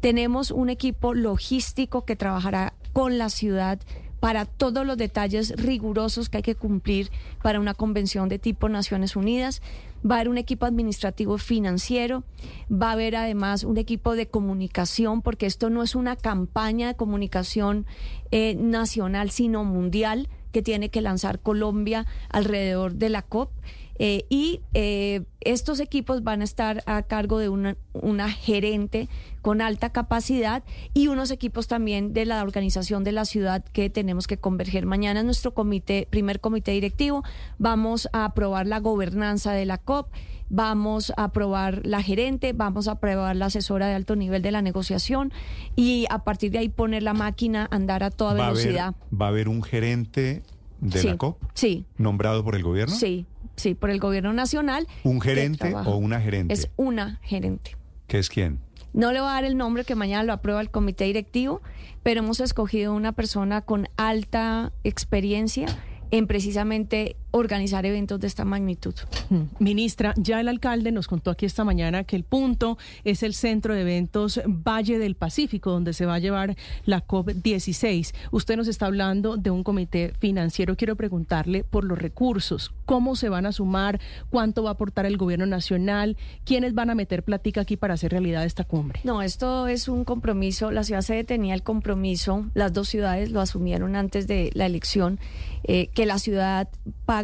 Tenemos 0.01 0.51
un 0.51 0.69
equipo 0.69 1.13
logístico 1.13 2.06
que 2.06 2.15
trabajará 2.15 2.74
con 2.92 3.18
la 3.18 3.30
ciudad 3.30 3.80
para 4.19 4.45
todos 4.45 4.86
los 4.86 4.98
detalles 4.98 5.51
rigurosos 5.57 6.30
que 6.30 6.38
hay 6.38 6.44
que 6.44 6.56
cumplir 6.56 7.09
para 7.42 7.59
una 7.59 7.74
convención 7.74 8.30
de 8.30 8.38
tipo 8.38 8.69
Naciones 8.69 9.15
Unidas. 9.15 9.62
Va 10.03 10.15
a 10.15 10.18
haber 10.19 10.30
un 10.30 10.38
equipo 10.38 10.65
administrativo 10.65 11.38
financiero, 11.38 12.24
va 12.71 12.89
a 12.89 12.94
haber 12.94 13.15
además 13.15 13.63
un 13.63 13.77
equipo 13.77 14.15
de 14.15 14.27
comunicación, 14.27 15.21
porque 15.21 15.45
esto 15.45 15.69
no 15.69 15.83
es 15.83 15.95
una 15.95 16.15
campaña 16.15 16.88
de 16.88 16.95
comunicación 16.95 17.86
eh, 18.31 18.56
nacional, 18.56 19.31
sino 19.31 19.63
mundial 19.63 20.30
que 20.51 20.62
tiene 20.62 20.89
que 20.89 21.01
lanzar 21.01 21.39
Colombia 21.39 22.06
alrededor 22.30 22.94
de 22.94 23.09
la 23.09 23.21
COP. 23.21 23.51
Eh, 23.99 24.25
y 24.29 24.61
eh, 24.73 25.23
estos 25.41 25.79
equipos 25.79 26.23
van 26.23 26.41
a 26.41 26.43
estar 26.43 26.83
a 26.85 27.03
cargo 27.03 27.39
de 27.39 27.49
una, 27.49 27.77
una, 27.93 28.31
gerente 28.31 29.09
con 29.41 29.61
alta 29.61 29.91
capacidad 29.91 30.63
y 30.93 31.07
unos 31.07 31.31
equipos 31.31 31.67
también 31.67 32.13
de 32.13 32.25
la 32.25 32.41
organización 32.41 33.03
de 33.03 33.11
la 33.11 33.25
ciudad 33.25 33.63
que 33.63 33.89
tenemos 33.89 34.27
que 34.27 34.38
converger. 34.38 34.85
Mañana 34.85 35.19
en 35.19 35.25
nuestro 35.25 35.53
comité, 35.53 36.07
primer 36.09 36.39
comité 36.39 36.71
directivo, 36.71 37.23
vamos 37.57 38.09
a 38.13 38.25
aprobar 38.25 38.67
la 38.67 38.79
gobernanza 38.79 39.53
de 39.53 39.65
la 39.65 39.77
COP 39.77 40.07
vamos 40.51 41.13
a 41.15 41.23
aprobar 41.23 41.85
la 41.85 42.03
gerente, 42.03 42.51
vamos 42.53 42.87
a 42.87 42.91
aprobar 42.94 43.35
la 43.35 43.45
asesora 43.45 43.87
de 43.87 43.95
alto 43.95 44.15
nivel 44.15 44.41
de 44.41 44.51
la 44.51 44.61
negociación 44.61 45.31
y 45.75 46.05
a 46.09 46.19
partir 46.19 46.51
de 46.51 46.59
ahí 46.59 46.69
poner 46.69 47.03
la 47.03 47.13
máquina 47.13 47.67
a 47.71 47.75
andar 47.75 48.03
a 48.03 48.11
toda 48.11 48.33
velocidad. 48.33 48.94
¿Va 49.09 49.27
a 49.27 49.29
haber 49.29 49.47
un 49.47 49.63
gerente 49.63 50.44
de 50.81 51.03
la 51.03 51.17
COP? 51.17 51.41
Sí. 51.53 51.85
¿Nombrado 51.97 52.44
por 52.44 52.55
el 52.55 52.63
gobierno? 52.63 52.94
Sí, 52.94 53.25
sí, 53.56 53.75
por 53.75 53.89
el 53.89 54.00
gobierno 54.00 54.33
nacional. 54.33 54.88
¿Un 55.03 55.21
gerente 55.21 55.74
o 55.74 55.95
una 55.95 56.19
gerente? 56.21 56.53
Es 56.53 56.69
una 56.75 57.19
gerente. 57.24 57.77
¿Qué 58.07 58.19
es 58.19 58.30
quién? 58.30 58.59
No 58.94 59.12
le 59.13 59.21
voy 59.21 59.30
a 59.30 59.33
dar 59.33 59.45
el 59.45 59.56
nombre 59.57 59.86
que 59.86 59.95
mañana 59.95 60.24
lo 60.24 60.33
aprueba 60.33 60.59
el 60.59 60.69
comité 60.69 61.06
directivo, 61.06 61.62
pero 62.03 62.19
hemos 62.19 62.39
escogido 62.42 62.94
una 62.94 63.13
persona 63.13 63.62
con 63.62 63.88
alta 63.95 64.74
experiencia 64.83 65.68
en 66.12 66.27
precisamente 66.27 67.15
organizar 67.31 67.86
eventos 67.86 68.19
de 68.19 68.28
esta 68.28 68.45
magnitud. 68.45 68.94
Mm. 69.30 69.42
Ministra, 69.59 70.14
ya 70.18 70.40
el 70.40 70.47
alcalde 70.47 70.92
nos 70.92 71.07
contó 71.07 71.31
aquí 71.31 71.45
esta 71.45 71.64
mañana 71.64 72.04
que 72.04 72.16
el 72.16 72.23
punto 72.23 72.78
es 73.04 73.23
el 73.23 73.33
centro 73.33 73.73
de 73.73 73.81
eventos 73.81 74.42
Valle 74.45 75.00
del 75.00 75.16
Pacífico, 75.16 75.71
donde 75.71 75.94
se 75.94 76.06
va 76.06 76.16
a 76.16 76.19
llevar 76.19 76.56
la 76.85 77.06
COP16. 77.06 78.14
Usted 78.31 78.57
nos 78.57 78.68
está 78.68 78.85
hablando 78.85 79.38
de 79.38 79.50
un 79.50 79.64
comité 79.64 80.14
financiero. 80.19 80.76
Quiero 80.76 80.95
preguntarle 80.95 81.64
por 81.64 81.83
los 81.83 81.97
recursos, 81.97 82.73
cómo 82.85 83.16
se 83.16 83.30
van 83.30 83.45
a 83.45 83.52
sumar, 83.52 84.00
cuánto 84.30 84.64
va 84.64 84.71
a 84.71 84.73
aportar 84.73 85.06
el 85.06 85.18
gobierno 85.18 85.45
nacional, 85.45 86.18
quiénes 86.45 86.73
van 86.73 86.90
a 86.90 86.95
meter 86.95 87.23
platica 87.23 87.61
aquí 87.61 87.78
para 87.78 87.94
hacer 87.94 88.11
realidad 88.11 88.45
esta 88.45 88.64
cumbre. 88.64 89.00
No, 89.04 89.21
esto 89.21 89.68
es 89.68 89.88
un 89.88 90.04
compromiso. 90.04 90.71
La 90.71 90.83
ciudad 90.83 91.02
se 91.02 91.23
tenía 91.23 91.54
el 91.54 91.64
compromiso, 91.64 92.45
las 92.54 92.73
dos 92.73 92.90
ciudades 92.90 93.31
lo 93.31 93.42
asumieron 93.42 93.95
antes 93.95 94.28
de 94.28 94.52
la 94.54 94.66
elección, 94.66 95.19
eh, 95.64 95.88
que 95.88 96.06
la 96.06 96.19
ciudad 96.19 96.68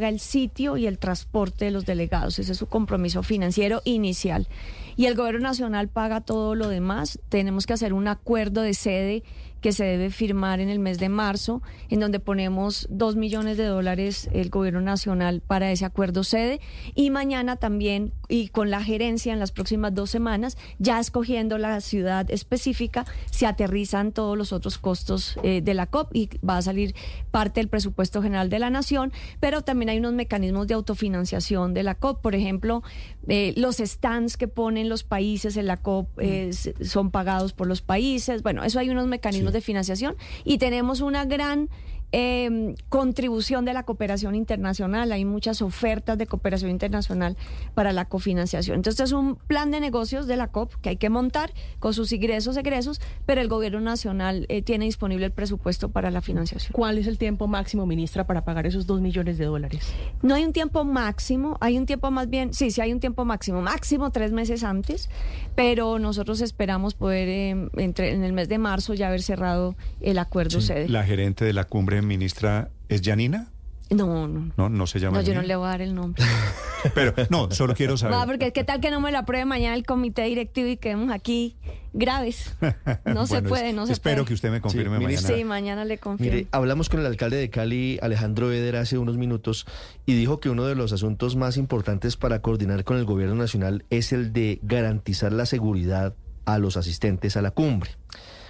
el 0.03 0.19
sitio 0.19 0.77
y 0.77 0.85
el 0.85 0.99
transporte 0.99 1.65
de 1.65 1.71
los 1.71 1.85
delegados. 1.85 2.39
Ese 2.39 2.51
es 2.51 2.57
su 2.57 2.67
compromiso 2.67 3.23
financiero 3.23 3.81
inicial. 3.85 4.47
Y 4.95 5.05
el 5.05 5.15
gobierno 5.15 5.41
nacional 5.41 5.87
paga 5.87 6.21
todo 6.21 6.55
lo 6.55 6.69
demás. 6.69 7.19
Tenemos 7.29 7.65
que 7.65 7.73
hacer 7.73 7.93
un 7.93 8.07
acuerdo 8.07 8.61
de 8.61 8.73
sede 8.73 9.23
que 9.61 9.71
se 9.71 9.85
debe 9.85 10.09
firmar 10.09 10.59
en 10.59 10.69
el 10.69 10.79
mes 10.79 10.99
de 10.99 11.09
marzo, 11.09 11.61
en 11.89 11.99
donde 11.99 12.19
ponemos 12.19 12.87
dos 12.89 13.15
millones 13.15 13.57
de 13.57 13.65
dólares 13.65 14.29
el 14.33 14.49
gobierno 14.49 14.81
nacional 14.81 15.41
para 15.41 15.71
ese 15.71 15.85
acuerdo 15.85 16.23
sede. 16.23 16.59
Y 16.95 17.09
mañana 17.09 17.55
también, 17.55 18.13
y 18.27 18.49
con 18.49 18.69
la 18.69 18.83
gerencia 18.83 19.33
en 19.33 19.39
las 19.39 19.51
próximas 19.51 19.93
dos 19.93 20.09
semanas, 20.09 20.57
ya 20.79 20.99
escogiendo 20.99 21.57
la 21.57 21.81
ciudad 21.81 22.29
específica, 22.29 23.05
se 23.31 23.45
aterrizan 23.45 24.11
todos 24.11 24.37
los 24.37 24.53
otros 24.53 24.77
costos 24.77 25.37
eh, 25.43 25.61
de 25.61 25.73
la 25.73 25.87
COP 25.87 26.15
y 26.15 26.29
va 26.47 26.57
a 26.57 26.61
salir 26.61 26.95
parte 27.31 27.59
del 27.59 27.69
presupuesto 27.69 28.21
general 28.21 28.49
de 28.49 28.59
la 28.59 28.69
nación, 28.69 29.11
pero 29.39 29.61
también 29.61 29.89
hay 29.89 29.99
unos 29.99 30.13
mecanismos 30.13 30.67
de 30.67 30.73
autofinanciación 30.73 31.73
de 31.73 31.83
la 31.83 31.95
COP. 31.95 32.21
Por 32.21 32.35
ejemplo, 32.35 32.83
eh, 33.27 33.53
los 33.57 33.77
stands 33.77 34.37
que 34.37 34.47
ponen 34.47 34.89
los 34.89 35.03
países 35.03 35.57
en 35.57 35.67
la 35.67 35.77
COP 35.77 36.07
eh, 36.19 36.51
son 36.81 37.11
pagados 37.11 37.53
por 37.53 37.67
los 37.67 37.81
países. 37.81 38.43
Bueno, 38.43 38.63
eso 38.63 38.79
hay 38.79 38.89
unos 38.89 39.07
mecanismos 39.07 39.46
de 39.51 39.61
financiación 39.61 40.15
y 40.43 40.57
tenemos 40.57 41.01
una 41.01 41.25
gran 41.25 41.69
eh, 42.11 42.75
contribución 42.89 43.65
de 43.65 43.73
la 43.73 43.83
cooperación 43.83 44.35
internacional, 44.35 45.11
hay 45.11 45.25
muchas 45.25 45.61
ofertas 45.61 46.17
de 46.17 46.25
cooperación 46.25 46.71
internacional 46.71 47.35
para 47.73 47.91
la 47.91 48.05
cofinanciación. 48.05 48.77
Entonces, 48.77 49.07
es 49.07 49.11
un 49.11 49.35
plan 49.35 49.71
de 49.71 49.79
negocios 49.79 50.27
de 50.27 50.37
la 50.37 50.47
COP 50.47 50.75
que 50.81 50.89
hay 50.89 50.97
que 50.97 51.09
montar 51.09 51.51
con 51.79 51.93
sus 51.93 52.11
ingresos, 52.11 52.55
egresos, 52.57 53.01
pero 53.25 53.41
el 53.41 53.47
gobierno 53.47 53.81
nacional 53.81 54.45
eh, 54.49 54.61
tiene 54.61 54.85
disponible 54.85 55.25
el 55.25 55.31
presupuesto 55.31 55.89
para 55.89 56.11
la 56.11 56.21
financiación. 56.21 56.71
¿Cuál 56.73 56.97
es 56.97 57.07
el 57.07 57.17
tiempo 57.17 57.47
máximo, 57.47 57.85
ministra, 57.85 58.25
para 58.25 58.45
pagar 58.45 58.65
esos 58.65 58.87
dos 58.87 59.01
millones 59.01 59.37
de 59.37 59.45
dólares? 59.45 59.91
No 60.21 60.35
hay 60.35 60.45
un 60.45 60.53
tiempo 60.53 60.83
máximo, 60.85 61.57
hay 61.59 61.77
un 61.77 61.85
tiempo 61.85 62.09
más 62.11 62.29
bien, 62.29 62.53
sí, 62.53 62.71
sí 62.71 62.81
hay 62.81 62.93
un 62.93 62.99
tiempo 62.99 63.25
máximo, 63.25 63.61
máximo 63.61 64.11
tres 64.11 64.31
meses 64.31 64.63
antes, 64.63 65.09
pero 65.55 65.99
nosotros 65.99 66.41
esperamos 66.41 66.93
poder 66.93 67.27
eh, 67.27 67.69
entre, 67.77 68.13
en 68.13 68.23
el 68.23 68.33
mes 68.33 68.47
de 68.47 68.57
marzo 68.57 68.93
ya 68.93 69.07
haber 69.07 69.21
cerrado 69.21 69.75
el 69.99 70.17
acuerdo 70.19 70.61
sede. 70.61 70.87
La 70.87 71.03
gerente 71.03 71.43
de 71.43 71.53
la 71.53 71.65
cumbre 71.65 71.96
ministra 72.05 72.69
es 72.89 73.01
Janina. 73.03 73.49
No, 73.89 74.27
no. 74.27 74.51
No, 74.57 74.69
no 74.69 74.87
se 74.87 74.99
llama. 74.99 75.17
No, 75.17 75.23
yo 75.23 75.33
no 75.33 75.41
le 75.41 75.55
voy 75.55 75.65
a 75.65 75.69
dar 75.69 75.81
el 75.81 75.95
nombre. 75.95 76.21
Pero, 76.93 77.13
no, 77.29 77.49
solo 77.51 77.73
quiero 77.73 77.97
saber. 77.97 78.17
No, 78.17 78.25
porque 78.25 78.51
qué 78.51 78.63
tal 78.63 78.81
que 78.81 78.91
no 78.91 78.99
me 78.99 79.11
lo 79.11 79.19
apruebe 79.19 79.45
mañana 79.45 79.75
el 79.75 79.85
comité 79.85 80.23
directivo 80.23 80.67
y 80.67 80.77
quedemos 80.77 81.11
aquí 81.11 81.55
graves. 81.93 82.55
No 83.05 83.25
se 83.25 83.41
puede, 83.41 83.73
no 83.73 83.87
se 83.87 83.93
espero 83.93 84.25
que 84.25 84.33
usted 84.33 84.51
me 84.51 84.61
confirme 84.61 84.99
mañana. 84.99 85.27
Sí, 85.27 85.43
mañana 85.43 85.85
le 85.85 85.97
confirmo. 85.97 86.33
Mire, 86.33 86.47
hablamos 86.51 86.89
con 86.89 86.99
el 86.99 87.05
alcalde 87.05 87.37
de 87.37 87.49
Cali, 87.49 87.97
Alejandro 88.01 88.51
Eder, 88.51 88.75
hace 88.75 88.97
unos 88.97 89.17
minutos 89.17 89.65
y 90.05 90.13
dijo 90.13 90.39
que 90.39 90.49
uno 90.49 90.65
de 90.65 90.75
los 90.75 90.91
asuntos 90.91 91.35
más 91.35 91.57
importantes 91.57 92.17
para 92.17 92.41
coordinar 92.41 92.83
con 92.83 92.97
el 92.97 93.05
gobierno 93.05 93.35
nacional 93.35 93.85
es 93.89 94.11
el 94.11 94.33
de 94.33 94.59
garantizar 94.61 95.31
la 95.31 95.45
seguridad 95.45 96.13
a 96.45 96.59
los 96.59 96.77
asistentes 96.77 97.37
a 97.37 97.41
la 97.41 97.51
cumbre. 97.51 97.91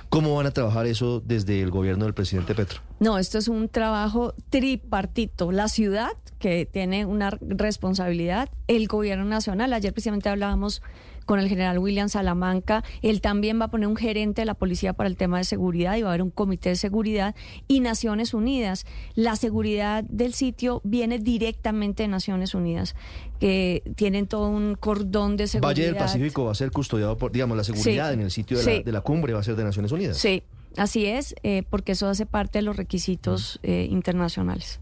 ¿Cómo 0.09 0.35
van 0.35 0.45
a 0.45 0.51
trabajar 0.51 0.85
eso 0.87 1.21
desde 1.25 1.61
el 1.61 1.69
gobierno 1.69 2.05
del 2.05 2.13
presidente 2.13 2.55
Petro? 2.55 2.79
No, 2.99 3.17
esto 3.17 3.37
es 3.37 3.47
un 3.47 3.67
trabajo 3.67 4.33
tripartito. 4.49 5.51
La 5.51 5.67
ciudad, 5.67 6.11
que 6.39 6.65
tiene 6.65 7.05
una 7.05 7.31
responsabilidad, 7.41 8.49
el 8.67 8.87
gobierno 8.87 9.25
nacional. 9.25 9.73
Ayer 9.73 9.91
precisamente 9.91 10.29
hablábamos 10.29 10.81
con 11.27 11.39
el 11.39 11.47
general 11.47 11.77
William 11.77 12.09
Salamanca. 12.09 12.83
Él 13.03 13.21
también 13.21 13.59
va 13.59 13.65
a 13.65 13.67
poner 13.67 13.87
un 13.87 13.97
gerente 13.97 14.41
de 14.41 14.45
la 14.45 14.55
policía 14.55 14.93
para 14.93 15.09
el 15.09 15.17
tema 15.17 15.37
de 15.37 15.43
seguridad 15.43 15.95
y 15.97 16.01
va 16.01 16.09
a 16.09 16.11
haber 16.13 16.23
un 16.23 16.31
comité 16.31 16.69
de 16.69 16.77
seguridad 16.77 17.35
y 17.67 17.81
Naciones 17.81 18.33
Unidas. 18.33 18.85
La 19.13 19.35
seguridad 19.35 20.03
del 20.05 20.33
sitio 20.33 20.81
viene 20.83 21.19
directamente 21.19 22.03
de 22.03 22.07
Naciones 22.07 22.55
Unidas, 22.55 22.95
que 23.39 23.83
tienen 23.95 24.25
todo 24.25 24.49
un 24.49 24.75
cordón 24.75 25.37
de 25.37 25.47
seguridad. 25.47 25.69
Valle 25.69 25.85
del 25.85 25.95
Pacífico 25.97 26.45
va 26.45 26.53
a 26.53 26.55
ser 26.55 26.71
custodiado 26.71 27.17
por, 27.17 27.31
digamos, 27.31 27.57
la 27.57 27.65
seguridad 27.65 28.13
en 28.13 28.21
el 28.21 28.31
sitio 28.31 28.57
de, 28.57 28.83
la, 28.85 29.01
cumbre 29.01 29.33
va 29.33 29.41
a 29.41 29.43
ser 29.43 29.57
de 29.57 29.65
Naciones 29.65 29.91
Unidas. 29.91 30.17
Sí, 30.17 30.43
así 30.77 31.05
es, 31.05 31.35
eh, 31.43 31.63
porque 31.69 31.91
eso 31.91 32.07
hace 32.07 32.25
parte 32.25 32.59
de 32.59 32.63
los 32.63 32.77
requisitos 32.77 33.59
eh, 33.63 33.87
internacionales. 33.91 34.79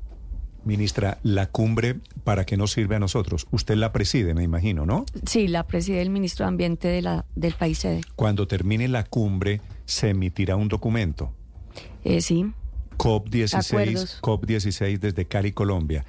Ministra, 0.66 1.20
la 1.22 1.46
cumbre, 1.46 1.98
¿para 2.24 2.44
qué 2.46 2.58
nos 2.58 2.72
sirve 2.72 2.96
a 2.96 3.00
nosotros? 3.00 3.48
Usted 3.52 3.76
la 3.76 3.92
preside, 3.92 4.34
me 4.34 4.44
imagino, 4.44 4.86
¿no? 4.88 5.06
Sí, 5.26 5.48
la 5.48 5.68
preside 5.68 6.02
el 6.02 6.10
ministro 6.10 6.46
de 6.46 6.50
Ambiente 6.50 6.88
de 6.88 7.04
la, 7.04 7.26
del 7.36 7.54
país 7.54 7.78
sede. 7.78 8.02
Cuando 8.16 8.48
termine 8.48 8.88
la 8.88 9.04
cumbre, 9.04 9.62
se 9.86 10.10
emitirá 10.10 10.56
un 10.56 10.68
documento. 10.68 11.32
Eh, 12.04 12.20
sí. 12.22 12.52
COP16, 12.98 14.22
COP16 14.22 14.98
desde 15.00 15.26
Cali, 15.26 15.52
Colombia. 15.52 16.04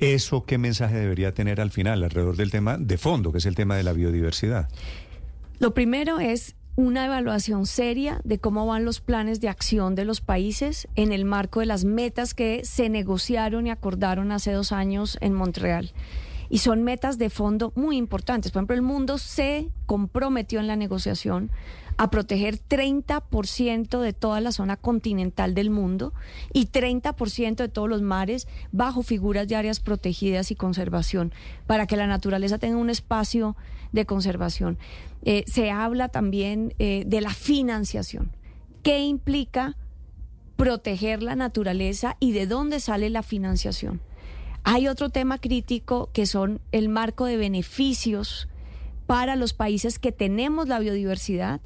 ¿Eso 0.00 0.44
qué 0.44 0.58
mensaje 0.58 0.96
debería 0.96 1.32
tener 1.32 1.60
al 1.60 1.70
final 1.70 2.02
alrededor 2.02 2.36
del 2.36 2.50
tema 2.50 2.78
de 2.78 2.98
fondo, 2.98 3.30
que 3.30 3.38
es 3.38 3.46
el 3.46 3.54
tema 3.54 3.76
de 3.76 3.84
la 3.84 3.92
biodiversidad? 3.92 4.68
Lo 5.60 5.74
primero 5.74 6.18
es 6.18 6.56
una 6.76 7.06
evaluación 7.06 7.66
seria 7.66 8.20
de 8.24 8.38
cómo 8.38 8.66
van 8.66 8.84
los 8.84 9.00
planes 9.00 9.40
de 9.40 9.48
acción 9.48 9.94
de 9.94 10.04
los 10.04 10.20
países 10.20 10.88
en 10.94 11.12
el 11.12 11.24
marco 11.24 11.60
de 11.60 11.66
las 11.66 11.84
metas 11.84 12.34
que 12.34 12.64
se 12.64 12.88
negociaron 12.88 13.66
y 13.66 13.70
acordaron 13.70 14.32
hace 14.32 14.52
dos 14.52 14.72
años 14.72 15.18
en 15.20 15.34
Montreal. 15.34 15.92
Y 16.50 16.58
son 16.58 16.82
metas 16.82 17.16
de 17.16 17.30
fondo 17.30 17.72
muy 17.76 17.96
importantes. 17.96 18.52
Por 18.52 18.60
ejemplo, 18.60 18.76
el 18.76 18.82
mundo 18.82 19.16
se 19.16 19.70
comprometió 19.86 20.60
en 20.60 20.66
la 20.66 20.76
negociación 20.76 21.50
a 21.96 22.10
proteger 22.10 22.56
30% 22.56 24.00
de 24.00 24.12
toda 24.12 24.40
la 24.40 24.52
zona 24.52 24.76
continental 24.76 25.54
del 25.54 25.68
mundo 25.68 26.14
y 26.52 26.68
30% 26.68 27.56
de 27.56 27.68
todos 27.68 27.88
los 27.88 28.00
mares 28.00 28.48
bajo 28.72 29.02
figuras 29.02 29.46
de 29.48 29.56
áreas 29.56 29.80
protegidas 29.80 30.50
y 30.50 30.54
conservación, 30.54 31.32
para 31.66 31.86
que 31.86 31.98
la 31.98 32.06
naturaleza 32.06 32.58
tenga 32.58 32.78
un 32.78 32.88
espacio 32.88 33.54
de 33.92 34.06
conservación. 34.06 34.78
Eh, 35.24 35.44
se 35.46 35.70
habla 35.70 36.08
también 36.08 36.74
eh, 36.78 37.04
de 37.06 37.20
la 37.20 37.34
financiación. 37.34 38.32
¿Qué 38.82 39.00
implica 39.00 39.76
proteger 40.56 41.22
la 41.22 41.36
naturaleza 41.36 42.16
y 42.18 42.32
de 42.32 42.46
dónde 42.46 42.80
sale 42.80 43.10
la 43.10 43.22
financiación? 43.22 44.00
Hay 44.62 44.88
otro 44.88 45.10
tema 45.10 45.38
crítico 45.38 46.10
que 46.12 46.26
son 46.26 46.60
el 46.72 46.88
marco 46.88 47.24
de 47.24 47.36
beneficios 47.36 48.48
para 49.06 49.36
los 49.36 49.52
países 49.52 49.98
que 49.98 50.12
tenemos 50.12 50.68
la 50.68 50.78
biodiversidad 50.78 51.60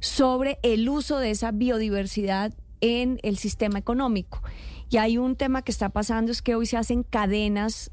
sobre 0.00 0.58
el 0.62 0.88
uso 0.88 1.18
de 1.18 1.30
esa 1.30 1.52
biodiversidad 1.52 2.52
en 2.80 3.20
el 3.22 3.38
sistema 3.38 3.78
económico. 3.78 4.42
Y 4.90 4.98
hay 4.98 5.16
un 5.16 5.36
tema 5.36 5.62
que 5.62 5.72
está 5.72 5.88
pasando, 5.88 6.32
es 6.32 6.42
que 6.42 6.54
hoy 6.54 6.66
se 6.66 6.76
hacen 6.76 7.04
cadenas 7.04 7.92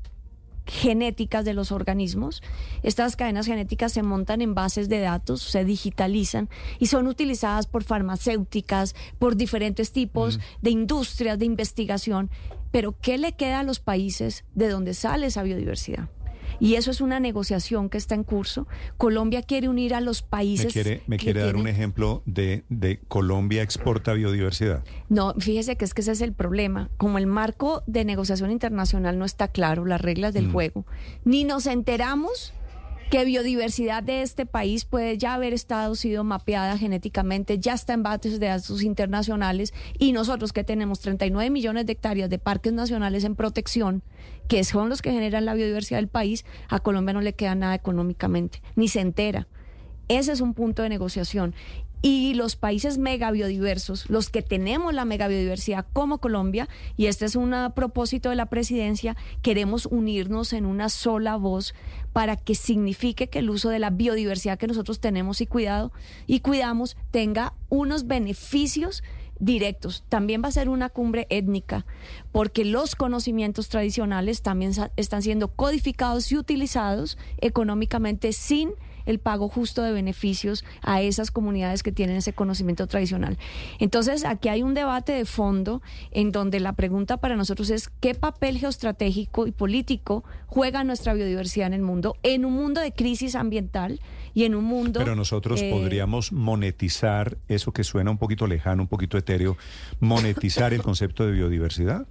genéticas 0.65 1.45
de 1.45 1.53
los 1.53 1.71
organismos. 1.71 2.41
Estas 2.83 3.15
cadenas 3.15 3.45
genéticas 3.45 3.91
se 3.91 4.03
montan 4.03 4.41
en 4.41 4.53
bases 4.53 4.89
de 4.89 4.99
datos, 4.99 5.41
se 5.41 5.65
digitalizan 5.65 6.49
y 6.77 6.87
son 6.87 7.07
utilizadas 7.07 7.67
por 7.67 7.83
farmacéuticas, 7.83 8.95
por 9.17 9.35
diferentes 9.35 9.91
tipos 9.91 10.39
de 10.61 10.71
industrias 10.71 11.39
de 11.39 11.45
investigación. 11.45 12.29
Pero 12.71 12.95
¿qué 12.99 13.17
le 13.17 13.33
queda 13.33 13.59
a 13.59 13.63
los 13.63 13.79
países 13.79 14.45
de 14.55 14.69
donde 14.69 14.93
sale 14.93 15.27
esa 15.27 15.43
biodiversidad? 15.43 16.09
Y 16.59 16.75
eso 16.75 16.91
es 16.91 16.99
una 17.01 17.19
negociación 17.19 17.89
que 17.89 17.97
está 17.97 18.15
en 18.15 18.23
curso. 18.23 18.67
Colombia 18.97 19.41
quiere 19.43 19.69
unir 19.69 19.93
a 19.93 20.01
los 20.01 20.21
países. 20.21 20.67
¿Me 20.67 20.71
quiere, 20.71 21.01
me 21.07 21.17
quiere 21.17 21.41
dar 21.41 21.55
un 21.55 21.67
ejemplo 21.67 22.21
de, 22.25 22.63
de 22.69 22.99
Colombia 23.07 23.61
exporta 23.61 24.13
biodiversidad? 24.13 24.83
No, 25.07 25.33
fíjese 25.37 25.77
que 25.77 25.85
es 25.85 25.93
que 25.93 26.01
ese 26.01 26.11
es 26.11 26.21
el 26.21 26.33
problema. 26.33 26.89
Como 26.97 27.17
el 27.17 27.27
marco 27.27 27.83
de 27.87 28.03
negociación 28.03 28.51
internacional 28.51 29.17
no 29.17 29.25
está 29.25 29.47
claro, 29.47 29.85
las 29.85 30.01
reglas 30.01 30.33
del 30.33 30.49
mm. 30.49 30.51
juego, 30.51 30.85
ni 31.23 31.45
nos 31.45 31.65
enteramos 31.65 32.53
que 33.09 33.25
biodiversidad 33.25 34.03
de 34.03 34.21
este 34.21 34.45
país 34.45 34.85
puede 34.85 35.17
ya 35.17 35.33
haber 35.33 35.51
estado 35.53 35.95
sido 35.95 36.23
mapeada 36.23 36.77
genéticamente, 36.77 37.57
ya 37.57 37.73
está 37.73 37.93
en 37.93 38.03
bases 38.03 38.39
de 38.39 38.47
datos 38.47 38.83
internacionales 38.83 39.73
y 39.97 40.11
nosotros 40.11 40.53
que 40.53 40.63
tenemos 40.63 40.99
39 40.99 41.49
millones 41.49 41.87
de 41.87 41.93
hectáreas 41.93 42.29
de 42.29 42.37
parques 42.37 42.71
nacionales 42.71 43.23
en 43.23 43.35
protección, 43.35 44.03
que 44.47 44.63
son 44.63 44.89
los 44.89 45.01
que 45.01 45.11
generan 45.11 45.45
la 45.45 45.55
biodiversidad 45.55 45.97
del 45.97 46.07
país, 46.07 46.45
a 46.67 46.79
Colombia 46.79 47.13
no 47.13 47.21
le 47.21 47.33
queda 47.33 47.55
nada 47.55 47.73
económicamente, 47.73 48.61
ni 48.75 48.87
se 48.87 49.01
entera. 49.01 49.47
Ese 50.07 50.31
es 50.31 50.41
un 50.41 50.53
punto 50.53 50.83
de 50.83 50.89
negociación. 50.89 51.55
Y 52.01 52.33
los 52.33 52.55
países 52.55 52.97
megabiodiversos, 52.97 54.09
los 54.09 54.29
que 54.29 54.41
tenemos 54.41 54.93
la 54.93 55.03
megabiodiversidad 55.03 55.85
como 55.91 56.19
Colombia, 56.19 56.69
y 56.95 57.07
este 57.07 57.25
es 57.25 57.35
un 57.35 57.53
propósito 57.75 58.29
de 58.29 58.35
la 58.35 58.45
presidencia, 58.45 59.17
queremos 59.41 59.85
unirnos 59.85 60.53
en 60.53 60.65
una 60.65 60.89
sola 60.89 61.35
voz 61.35 61.73
para 62.13 62.37
que 62.37 62.55
signifique 62.55 63.27
que 63.27 63.39
el 63.39 63.49
uso 63.49 63.69
de 63.69 63.79
la 63.79 63.89
biodiversidad 63.89 64.57
que 64.57 64.67
nosotros 64.67 64.99
tenemos 64.99 65.41
y 65.41 65.45
cuidado 65.45 65.91
y 66.25 66.39
cuidamos 66.39 66.95
tenga 67.11 67.53
unos 67.69 68.07
beneficios 68.07 69.03
directos. 69.39 70.03
También 70.09 70.43
va 70.43 70.49
a 70.49 70.53
ser 70.53 70.69
una 70.69 70.89
cumbre 70.89 71.25
étnica, 71.29 71.85
porque 72.31 72.65
los 72.65 72.95
conocimientos 72.95 73.69
tradicionales 73.69 74.41
también 74.41 74.73
están 74.95 75.21
siendo 75.21 75.49
codificados 75.49 76.31
y 76.31 76.37
utilizados 76.37 77.17
económicamente 77.39 78.33
sin 78.33 78.71
el 79.05 79.19
pago 79.19 79.49
justo 79.49 79.81
de 79.81 79.91
beneficios 79.91 80.65
a 80.81 81.01
esas 81.01 81.31
comunidades 81.31 81.83
que 81.83 81.91
tienen 81.91 82.17
ese 82.17 82.33
conocimiento 82.33 82.87
tradicional. 82.87 83.37
Entonces, 83.79 84.25
aquí 84.25 84.49
hay 84.49 84.63
un 84.63 84.73
debate 84.73 85.11
de 85.11 85.25
fondo 85.25 85.81
en 86.11 86.31
donde 86.31 86.59
la 86.59 86.73
pregunta 86.73 87.17
para 87.17 87.35
nosotros 87.35 87.69
es 87.69 87.89
qué 87.99 88.15
papel 88.15 88.57
geoestratégico 88.57 89.47
y 89.47 89.51
político 89.51 90.23
juega 90.47 90.83
nuestra 90.83 91.13
biodiversidad 91.13 91.67
en 91.67 91.73
el 91.73 91.81
mundo, 91.81 92.15
en 92.23 92.45
un 92.45 92.53
mundo 92.53 92.81
de 92.81 92.91
crisis 92.91 93.35
ambiental 93.35 93.99
y 94.33 94.43
en 94.43 94.55
un 94.55 94.63
mundo... 94.63 94.99
Pero 94.99 95.15
nosotros 95.15 95.61
eh, 95.61 95.69
podríamos 95.71 96.31
monetizar 96.31 97.37
eso 97.47 97.71
que 97.71 97.83
suena 97.83 98.11
un 98.11 98.17
poquito 98.17 98.47
lejano, 98.47 98.83
un 98.83 98.87
poquito 98.87 99.17
etéreo, 99.17 99.57
monetizar 99.99 100.73
el 100.73 100.81
concepto 100.81 101.25
de 101.25 101.31
biodiversidad. 101.33 102.07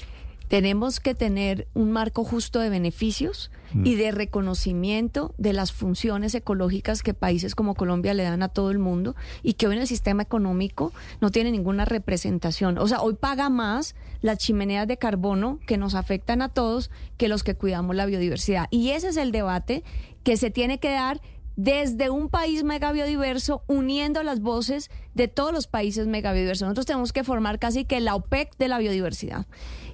Tenemos 0.49 1.01
que 1.01 1.15
tener 1.15 1.69
un 1.75 1.93
marco 1.93 2.25
justo 2.25 2.59
de 2.61 2.71
beneficios 2.71 3.51
mm. 3.73 3.87
y 3.87 3.95
de 3.95 4.11
reconocimiento 4.11 5.35
de 5.39 5.53
las 5.53 5.73
funciones 5.73 6.35
ecológicas 6.35 7.03
que 7.03 7.15
países 7.15 7.55
como 7.55 7.75
Colombia 7.75 8.15
le 8.15 8.23
dan 8.23 8.43
a 8.43 8.49
todo 8.49 8.71
el 8.71 8.79
mundo 8.79 9.15
y 9.43 9.55
que 9.55 9.67
hoy 9.67 9.77
en 9.77 9.83
el 9.83 9.87
sistema 9.87 10.23
económico 10.23 10.93
no 11.21 11.31
tiene 11.31 11.51
ninguna 11.51 11.85
representación. 11.85 12.79
O 12.79 12.89
sea, 12.89 13.01
hoy 13.01 13.15
paga 13.15 13.51
más 13.51 13.95
las 14.21 14.39
chimeneas 14.39 14.89
de 14.89 14.97
carbono 14.97 15.61
que 15.67 15.77
nos 15.77 15.95
afectan 15.95 16.43
a 16.43 16.49
todos 16.49 16.91
que 17.17 17.29
los 17.29 17.45
que 17.45 17.55
cuidamos 17.55 17.95
la 17.95 18.07
biodiversidad. 18.07 18.67
Y 18.71 18.91
ese 18.91 19.09
es 19.09 19.17
el 19.17 19.33
debate 19.33 19.85
que 20.25 20.37
se 20.37 20.51
tiene 20.51 20.79
que 20.79 20.91
dar 20.91 21.21
desde 21.59 22.09
un 22.09 22.29
país 22.29 22.63
mega 22.63 22.93
biodiverso, 22.93 23.65
uniendo 23.67 24.23
las 24.23 24.41
voces 24.41 24.93
de 25.15 25.27
todos 25.27 25.53
los 25.53 25.67
países 25.67 26.07
mega 26.07 26.33
biodiversos. 26.33 26.67
Nosotros 26.67 26.87
tenemos 26.87 27.13
que 27.13 27.25
formar 27.25 27.59
casi 27.59 27.85
que 27.85 27.99
la 27.99 28.15
OPEC 28.15 28.57
de 28.59 28.69
la 28.69 28.79
biodiversidad 28.79 29.47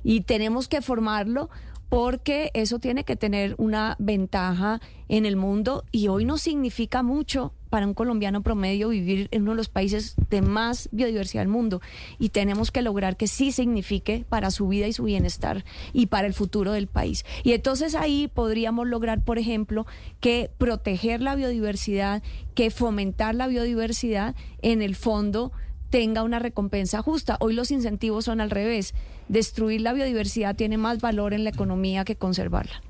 y 0.03 0.21
tenemos 0.21 0.69
que 0.69 0.83
formarlo 0.83 1.49
porque 1.95 2.51
eso 2.55 2.81
tiene 2.81 3.05
que 3.05 3.15
tener 3.15 3.55
una 3.57 3.95
ventaja 4.01 4.81
en 5.09 5.27
el 5.27 5.37
mundo 5.37 5.85
y 5.93 6.09
hoy 6.09 6.25
no 6.25 6.39
significa 6.39 7.05
mucho 7.05 7.53
para 7.71 7.87
un 7.87 7.95
colombiano 7.95 8.43
promedio 8.43 8.89
vivir 8.89 9.29
en 9.31 9.43
uno 9.43 9.53
de 9.53 9.59
los 9.59 9.69
países 9.69 10.17
de 10.29 10.43
más 10.43 10.89
biodiversidad 10.91 11.43
del 11.43 11.53
mundo 11.53 11.81
y 12.19 12.31
tenemos 12.31 12.73
que 12.73 12.83
lograr 12.83 13.17
que 13.17 13.29
sí 13.29 13.53
signifique 13.53 14.25
para 14.29 14.51
su 14.51 14.67
vida 14.67 14.89
y 14.89 14.93
su 14.93 15.05
bienestar 15.05 15.65
y 15.93 16.07
para 16.07 16.27
el 16.27 16.35
futuro 16.35 16.73
del 16.73 16.89
país. 16.89 17.25
Y 17.45 17.53
entonces 17.53 17.95
ahí 17.95 18.27
podríamos 18.27 18.89
lograr, 18.89 19.23
por 19.23 19.39
ejemplo, 19.39 19.87
que 20.19 20.51
proteger 20.59 21.21
la 21.21 21.37
biodiversidad, 21.37 22.25
que 22.57 22.73
fomentar 22.73 23.37
la 23.37 23.47
biodiversidad 23.47 24.35
en 24.63 24.83
el 24.83 24.97
fondo 24.97 25.53
tenga 25.95 26.25
una 26.25 26.41
recompensa 26.41 27.03
justa. 27.03 27.37
Hoy 27.39 27.53
los 27.53 27.71
incentivos 27.71 28.25
son 28.25 28.41
al 28.41 28.51
revés. 28.51 28.95
Destruir 29.29 29.81
la 29.81 29.93
biodiversidad 29.93 30.57
tiene 30.57 30.77
más 30.77 31.01
valor 31.01 31.35
en 31.35 31.45
la 31.45 31.51
economía 31.51 32.05
que 32.05 32.17
conservarla. 32.17 32.83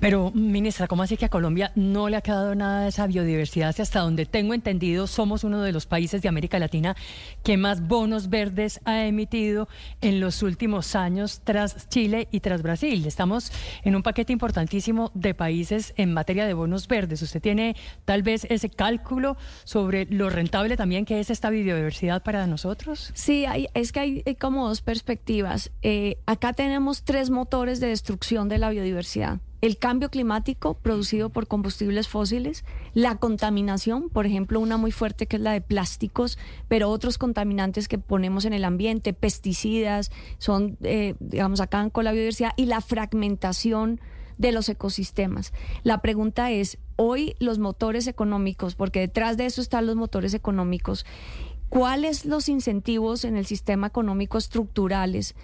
Pero, 0.00 0.30
ministra, 0.34 0.86
¿cómo 0.86 1.02
así 1.02 1.16
que 1.16 1.26
a 1.26 1.28
Colombia 1.28 1.72
no 1.74 2.08
le 2.08 2.16
ha 2.16 2.20
quedado 2.20 2.54
nada 2.54 2.82
de 2.82 2.88
esa 2.88 3.06
biodiversidad? 3.06 3.72
hasta 3.80 4.00
donde 4.00 4.26
tengo 4.26 4.54
entendido, 4.54 5.06
somos 5.06 5.44
uno 5.44 5.62
de 5.62 5.72
los 5.72 5.86
países 5.86 6.22
de 6.22 6.28
América 6.28 6.58
Latina 6.58 6.96
que 7.42 7.56
más 7.56 7.86
bonos 7.86 8.28
verdes 8.28 8.80
ha 8.84 9.04
emitido 9.04 9.68
en 10.00 10.20
los 10.20 10.42
últimos 10.42 10.94
años 10.94 11.40
tras 11.44 11.88
Chile 11.88 12.28
y 12.30 12.40
tras 12.40 12.62
Brasil. 12.62 13.04
Estamos 13.06 13.52
en 13.82 13.96
un 13.96 14.02
paquete 14.02 14.32
importantísimo 14.32 15.10
de 15.14 15.34
países 15.34 15.94
en 15.96 16.12
materia 16.12 16.46
de 16.46 16.54
bonos 16.54 16.88
verdes. 16.88 17.22
¿Usted 17.22 17.40
tiene 17.40 17.76
tal 18.04 18.22
vez 18.22 18.46
ese 18.48 18.68
cálculo 18.68 19.36
sobre 19.64 20.06
lo 20.06 20.30
rentable 20.30 20.76
también 20.76 21.04
que 21.04 21.20
es 21.20 21.30
esta 21.30 21.50
biodiversidad 21.50 22.22
para 22.22 22.46
nosotros? 22.46 23.10
Sí, 23.14 23.44
es 23.74 23.92
que 23.92 24.00
hay, 24.00 24.22
como 24.40 24.68
dos 24.68 24.80
perspectivas. 24.80 25.70
Eh, 25.82 26.18
acá 26.26 26.52
tenemos 26.52 27.02
tres 27.02 27.30
motores 27.30 27.80
de 27.80 27.88
destrucción 27.88 28.48
de 28.48 28.58
la 28.58 28.70
biodiversidad 28.70 29.40
el 29.62 29.78
cambio 29.78 30.10
climático 30.10 30.74
producido 30.74 31.30
por 31.30 31.46
combustibles 31.46 32.08
fósiles, 32.08 32.64
la 32.94 33.16
contaminación, 33.18 34.10
por 34.10 34.26
ejemplo, 34.26 34.58
una 34.58 34.76
muy 34.76 34.90
fuerte 34.90 35.26
que 35.26 35.36
es 35.36 35.42
la 35.42 35.52
de 35.52 35.60
plásticos, 35.60 36.36
pero 36.66 36.90
otros 36.90 37.16
contaminantes 37.16 37.86
que 37.86 37.96
ponemos 37.96 38.44
en 38.44 38.54
el 38.54 38.64
ambiente, 38.64 39.12
pesticidas, 39.12 40.10
son, 40.38 40.76
eh, 40.82 41.14
digamos, 41.20 41.60
acaban 41.60 41.90
con 41.90 42.04
la 42.04 42.10
biodiversidad, 42.10 42.50
y 42.56 42.66
la 42.66 42.80
fragmentación 42.80 44.00
de 44.36 44.50
los 44.50 44.68
ecosistemas. 44.68 45.52
La 45.84 46.02
pregunta 46.02 46.50
es, 46.50 46.78
hoy 46.96 47.36
los 47.38 47.60
motores 47.60 48.08
económicos, 48.08 48.74
porque 48.74 48.98
detrás 48.98 49.36
de 49.36 49.46
eso 49.46 49.60
están 49.60 49.86
los 49.86 49.94
motores 49.94 50.34
económicos, 50.34 51.06
¿cuáles 51.68 52.24
los 52.24 52.48
incentivos 52.48 53.24
en 53.24 53.36
el 53.36 53.46
sistema 53.46 53.86
económico 53.86 54.38
estructurales 54.38 55.36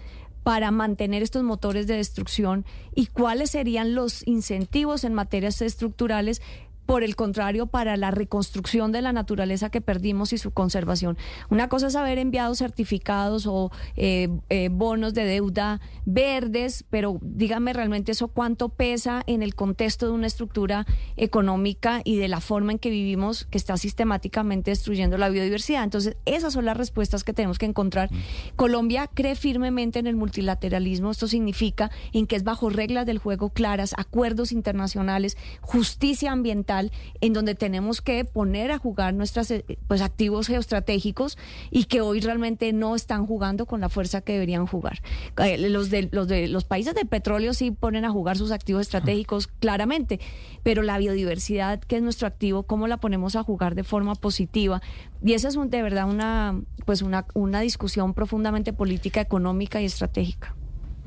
para 0.43 0.71
mantener 0.71 1.23
estos 1.23 1.43
motores 1.43 1.87
de 1.87 1.97
destrucción 1.97 2.65
y 2.95 3.07
cuáles 3.07 3.51
serían 3.51 3.95
los 3.95 4.27
incentivos 4.27 5.05
en 5.05 5.15
materias 5.15 5.61
estructurales 5.63 6.41
por 6.89 7.05
el 7.05 7.17
contrario, 7.17 7.67
para 7.67 7.99
la 7.99 8.11
reconstrucción 8.11 8.93
de 8.93 9.03
la 9.03 9.13
naturaleza 9.13 9.69
que 9.69 9.83
perdimos 9.83 10.33
y 10.33 10.39
su 10.39 10.53
conservación. 10.53 11.19
Una 11.51 11.69
cosa 11.69 11.89
es 11.89 11.97
haber 11.97 12.17
enviado 12.17 12.55
certificados 12.55 13.47
o 13.47 13.71
eh, 13.97 14.31
eh, 14.49 14.71
bonos 14.73 15.13
de 15.13 15.27
deuda 15.27 15.83
verdes, 16.07 16.87
pero 16.89 17.19
dígame 17.21 17.75
realmente 17.75 18.13
eso 18.13 18.29
cuánto 18.29 18.71
pesa 18.71 19.23
en 19.27 19.43
el 19.43 19.55
contexto 19.55 20.07
de 20.07 20.13
una 20.13 20.27
estructura 20.27 20.87
económica 21.19 22.01
y 22.05 22.17
de 22.17 22.27
la 22.27 22.41
forma 22.41 22.73
en 22.73 22.79
que 22.79 22.89
vivimos 22.89 23.45
que 23.45 23.59
está 23.59 23.77
sistemáticamente 23.77 24.71
destruyendo 24.71 25.19
la 25.19 25.29
biodiversidad. 25.29 25.85
Entonces, 25.85 26.17
esas 26.25 26.55
son 26.55 26.65
las 26.65 26.79
respuestas 26.79 27.23
que 27.23 27.35
tenemos 27.35 27.59
que 27.59 27.67
encontrar. 27.67 28.09
Colombia 28.57 29.11
cree 29.13 29.37
firmemente 29.37 29.99
en 29.99 30.07
el 30.07 30.17
multilateralismo. 30.17 31.11
Esto 31.11 31.29
significa 31.29 31.91
en 32.15 32.27
que 32.27 32.37
es 32.37 32.45
bajo 32.45 32.71
reglas 32.71 33.05
del 33.05 33.19
juego 33.19 33.51
claras, 33.51 33.95
acuerdos 33.99 34.53
internacionales, 34.53 35.37
justicia 35.61 36.33
ambiental 36.33 36.78
en 37.21 37.33
donde 37.33 37.55
tenemos 37.55 38.01
que 38.01 38.25
poner 38.25 38.71
a 38.73 38.79
jugar 38.79 39.15
nuestros 39.15 39.51
eh, 39.51 39.65
pues, 39.87 40.01
activos 40.01 40.47
geoestratégicos 40.47 41.39
y 41.71 41.85
que 41.85 42.01
hoy 42.01 42.21
realmente 42.21 42.73
no 42.73 42.95
están 42.95 43.27
jugando 43.27 43.67
con 43.67 43.81
la 43.81 43.89
fuerza 43.89 44.21
que 44.21 44.35
deberían 44.35 44.67
jugar. 44.67 45.01
Eh, 45.39 45.59
los, 45.69 45.91
de, 45.91 46.09
los, 46.13 46.29
de, 46.29 46.49
los 46.49 46.65
países 46.65 46.95
de 46.95 47.05
petróleo 47.05 47.55
sí 47.55 47.71
ponen 47.71 48.05
a 48.05 48.11
jugar 48.11 48.37
sus 48.37 48.51
activos 48.51 48.83
estratégicos 48.83 49.47
claramente, 49.47 50.21
pero 50.63 50.83
la 50.83 50.99
biodiversidad, 50.99 51.81
que 51.81 51.97
es 51.97 52.03
nuestro 52.03 52.27
activo, 52.27 52.65
¿cómo 52.65 52.89
la 52.89 52.99
ponemos 52.99 53.37
a 53.37 53.43
jugar 53.43 53.75
de 53.75 53.85
forma 53.85 54.15
positiva? 54.15 54.83
Y 55.23 55.33
esa 55.33 55.49
es 55.49 55.59
de 55.59 55.83
verdad 55.83 56.09
una, 56.09 56.61
pues 56.85 57.03
una, 57.03 57.27
una 57.35 57.61
discusión 57.61 58.15
profundamente 58.15 58.73
política, 58.73 59.21
económica 59.21 59.81
y 59.81 59.85
estratégica. 59.85 60.55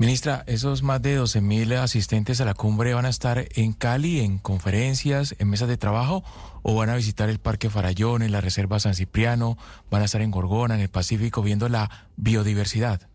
Ministra, 0.01 0.43
esos 0.47 0.81
más 0.81 0.99
de 1.03 1.13
12 1.13 1.41
mil 1.41 1.71
asistentes 1.73 2.41
a 2.41 2.45
la 2.45 2.55
cumbre 2.55 2.95
van 2.95 3.05
a 3.05 3.09
estar 3.09 3.45
en 3.53 3.71
Cali, 3.71 4.21
en 4.21 4.39
conferencias, 4.39 5.35
en 5.37 5.47
mesas 5.47 5.69
de 5.69 5.77
trabajo, 5.77 6.23
o 6.63 6.73
van 6.73 6.89
a 6.89 6.95
visitar 6.95 7.29
el 7.29 7.37
Parque 7.37 7.69
Farallón, 7.69 8.23
en 8.23 8.31
la 8.31 8.41
Reserva 8.41 8.79
San 8.79 8.95
Cipriano, 8.95 9.59
van 9.91 10.01
a 10.01 10.05
estar 10.05 10.23
en 10.23 10.31
Gorgona, 10.31 10.73
en 10.73 10.81
el 10.81 10.89
Pacífico, 10.89 11.43
viendo 11.43 11.69
la 11.69 12.07
biodiversidad. 12.17 13.09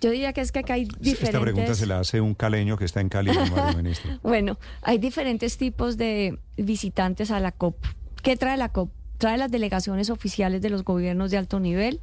Yo 0.00 0.10
diría 0.10 0.32
que 0.32 0.40
es 0.40 0.50
que 0.50 0.58
acá 0.58 0.74
hay 0.74 0.86
diferentes... 0.86 1.22
Esta 1.22 1.40
pregunta 1.40 1.76
se 1.76 1.86
la 1.86 2.00
hace 2.00 2.20
un 2.20 2.34
caleño 2.34 2.76
que 2.76 2.86
está 2.86 3.00
en 3.00 3.08
Cali, 3.08 3.30
ministro. 3.76 4.18
bueno, 4.24 4.58
hay 4.82 4.98
diferentes 4.98 5.58
tipos 5.58 5.96
de 5.96 6.40
visitantes 6.56 7.30
a 7.30 7.38
la 7.38 7.52
COP. 7.52 7.76
¿Qué 8.24 8.36
trae 8.36 8.56
la 8.56 8.70
COP? 8.70 8.90
Trae 9.18 9.38
las 9.38 9.52
delegaciones 9.52 10.10
oficiales 10.10 10.60
de 10.60 10.70
los 10.70 10.82
gobiernos 10.82 11.30
de 11.30 11.36
alto 11.36 11.60
nivel, 11.60 12.00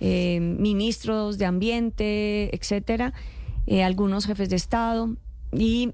eh, 0.00 0.40
ministros 0.40 1.38
de 1.38 1.46
ambiente, 1.46 2.52
etcétera 2.52 3.14
eh, 3.66 3.82
algunos 3.82 4.26
jefes 4.26 4.48
de 4.48 4.56
Estado 4.56 5.16
y 5.52 5.92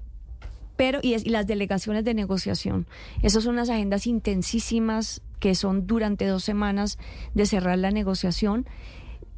pero 0.75 0.99
y, 1.01 1.15
y, 1.15 1.29
las 1.29 1.47
delegaciones 1.47 2.05
de 2.05 2.13
negociación. 2.13 2.85
Esas 3.23 3.43
son 3.43 3.55
unas 3.55 3.69
agendas 3.69 4.05
intensísimas 4.05 5.21
que 5.39 5.55
son 5.55 5.87
durante 5.87 6.27
dos 6.27 6.43
semanas 6.43 6.97
de 7.33 7.45
cerrar 7.45 7.77
la 7.79 7.91
negociación 7.91 8.67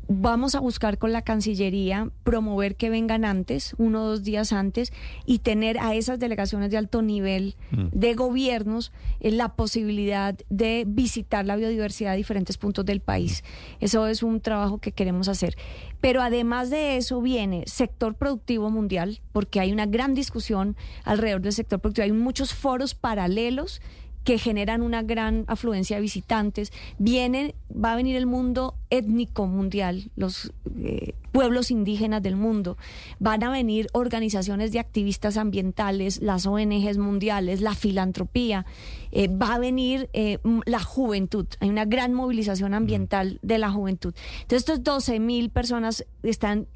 vamos 0.09 0.55
a 0.55 0.59
buscar 0.59 0.97
con 0.97 1.13
la 1.13 1.21
Cancillería 1.21 2.09
promover 2.23 2.75
que 2.75 2.89
vengan 2.89 3.23
antes, 3.23 3.75
uno 3.77 4.03
o 4.03 4.07
dos 4.07 4.23
días 4.23 4.51
antes, 4.51 4.91
y 5.25 5.39
tener 5.39 5.77
a 5.77 5.93
esas 5.93 6.19
delegaciones 6.19 6.71
de 6.71 6.77
alto 6.77 7.03
nivel 7.03 7.55
mm. 7.71 7.87
de 7.91 8.15
gobiernos 8.15 8.91
eh, 9.19 9.31
la 9.31 9.49
posibilidad 9.49 10.35
de 10.49 10.83
visitar 10.87 11.45
la 11.45 11.55
biodiversidad 11.55 12.13
a 12.13 12.15
diferentes 12.15 12.57
puntos 12.57 12.85
del 12.85 13.01
país. 13.01 13.43
Eso 13.79 14.07
es 14.07 14.23
un 14.23 14.41
trabajo 14.41 14.79
que 14.79 14.91
queremos 14.91 15.27
hacer. 15.27 15.55
Pero 16.01 16.21
además 16.21 16.71
de 16.71 16.97
eso 16.97 17.21
viene 17.21 17.63
sector 17.67 18.15
productivo 18.15 18.71
mundial, 18.71 19.21
porque 19.31 19.59
hay 19.59 19.71
una 19.71 19.85
gran 19.85 20.15
discusión 20.15 20.75
alrededor 21.03 21.41
del 21.41 21.53
sector 21.53 21.79
productivo. 21.79 22.05
Hay 22.05 22.13
muchos 22.13 22.55
foros 22.55 22.95
paralelos 22.95 23.79
que 24.23 24.37
generan 24.37 24.81
una 24.81 25.01
gran 25.01 25.45
afluencia 25.47 25.97
de 25.97 26.01
visitantes. 26.01 26.71
Vienen, 26.97 27.53
va 27.73 27.93
a 27.93 27.95
venir 27.95 28.15
el 28.15 28.25
mundo 28.25 28.75
étnico 28.89 29.47
mundial, 29.47 30.11
los 30.15 30.51
eh, 30.77 31.13
pueblos 31.31 31.71
indígenas 31.71 32.21
del 32.21 32.35
mundo. 32.35 32.77
Van 33.19 33.43
a 33.43 33.51
venir 33.51 33.87
organizaciones 33.93 34.71
de 34.71 34.79
activistas 34.79 35.37
ambientales, 35.37 36.21
las 36.21 36.45
ONGs 36.45 36.97
mundiales, 36.97 37.61
la 37.61 37.75
filantropía. 37.75 38.65
Eh, 39.11 39.27
va 39.27 39.55
a 39.55 39.59
venir 39.59 40.09
eh, 40.13 40.39
la 40.65 40.79
juventud. 40.79 41.47
Hay 41.59 41.69
una 41.69 41.85
gran 41.85 42.13
movilización 42.13 42.73
ambiental 42.73 43.39
de 43.41 43.57
la 43.57 43.71
juventud. 43.71 44.13
Entonces, 44.41 44.69
estos 44.69 44.83
12 44.83 45.19
mil 45.19 45.49
personas 45.49 46.05
están 46.23 46.67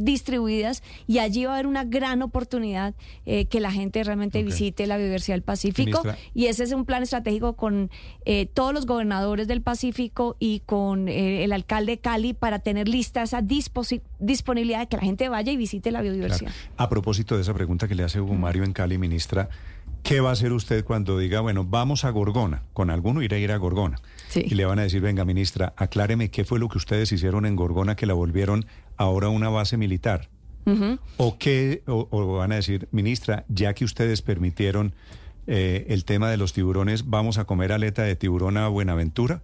distribuidas 0.00 0.82
y 1.06 1.18
allí 1.18 1.44
va 1.44 1.52
a 1.52 1.54
haber 1.54 1.66
una 1.66 1.84
gran 1.84 2.22
oportunidad 2.22 2.94
eh, 3.26 3.46
que 3.46 3.60
la 3.60 3.70
gente 3.70 4.02
realmente 4.02 4.42
visite 4.42 4.86
la 4.86 4.96
biodiversidad 4.96 5.34
del 5.36 5.42
Pacífico 5.42 6.02
y 6.34 6.46
ese 6.46 6.64
es 6.64 6.72
un 6.72 6.84
plan 6.84 7.02
estratégico 7.02 7.54
con 7.54 7.90
eh, 8.24 8.46
todos 8.46 8.74
los 8.74 8.86
gobernadores 8.86 9.48
del 9.48 9.62
Pacífico 9.62 10.36
y 10.38 10.60
con 10.60 11.08
eh, 11.08 11.44
el 11.44 11.52
alcalde 11.52 11.92
de 11.92 11.98
Cali 11.98 12.34
para 12.34 12.58
tener 12.58 12.88
lista 12.88 13.22
esa 13.22 13.42
disponibilidad 13.42 14.80
de 14.80 14.86
que 14.86 14.96
la 14.96 15.02
gente 15.02 15.28
vaya 15.28 15.52
y 15.52 15.56
visite 15.56 15.90
la 15.90 16.02
biodiversidad. 16.02 16.52
A 16.76 16.88
propósito 16.88 17.36
de 17.36 17.42
esa 17.42 17.54
pregunta 17.54 17.88
que 17.88 17.94
le 17.94 18.02
hace 18.02 18.20
Hugo 18.20 18.34
Mario 18.34 18.64
en 18.64 18.72
Cali, 18.72 18.98
ministra, 18.98 19.48
¿qué 20.02 20.20
va 20.20 20.30
a 20.30 20.32
hacer 20.32 20.52
usted 20.52 20.84
cuando 20.84 21.18
diga, 21.18 21.40
bueno, 21.40 21.64
vamos 21.64 22.04
a 22.04 22.10
Gorgona? 22.10 22.62
Con 22.72 22.90
alguno 22.90 23.22
irá 23.22 23.36
a 23.36 23.40
ir 23.40 23.52
a 23.52 23.56
Gorgona. 23.56 24.00
Y 24.34 24.54
le 24.54 24.64
van 24.64 24.78
a 24.78 24.82
decir, 24.82 25.00
venga, 25.00 25.24
ministra, 25.24 25.72
acláreme 25.76 26.30
qué 26.30 26.44
fue 26.44 26.58
lo 26.58 26.68
que 26.68 26.78
ustedes 26.78 27.10
hicieron 27.12 27.46
en 27.46 27.56
Gorgona 27.56 27.96
que 27.96 28.06
la 28.06 28.14
volvieron 28.14 28.66
ahora 29.00 29.30
una 29.30 29.48
base 29.48 29.78
militar. 29.78 30.28
¿O 31.16 31.36
qué? 31.38 31.82
O, 31.86 32.36
van 32.36 32.52
a 32.52 32.56
decir, 32.56 32.86
ministra, 32.92 33.44
ya 33.48 33.74
que 33.74 33.84
ustedes 33.84 34.22
permitieron 34.22 34.94
eh, 35.48 35.86
el 35.88 36.04
tema 36.04 36.30
de 36.30 36.36
los 36.36 36.52
tiburones, 36.52 37.08
vamos 37.08 37.38
a 37.38 37.44
comer 37.44 37.72
aleta 37.72 38.02
de 38.02 38.14
tiburón 38.14 38.56
a 38.56 38.68
Buenaventura. 38.68 39.40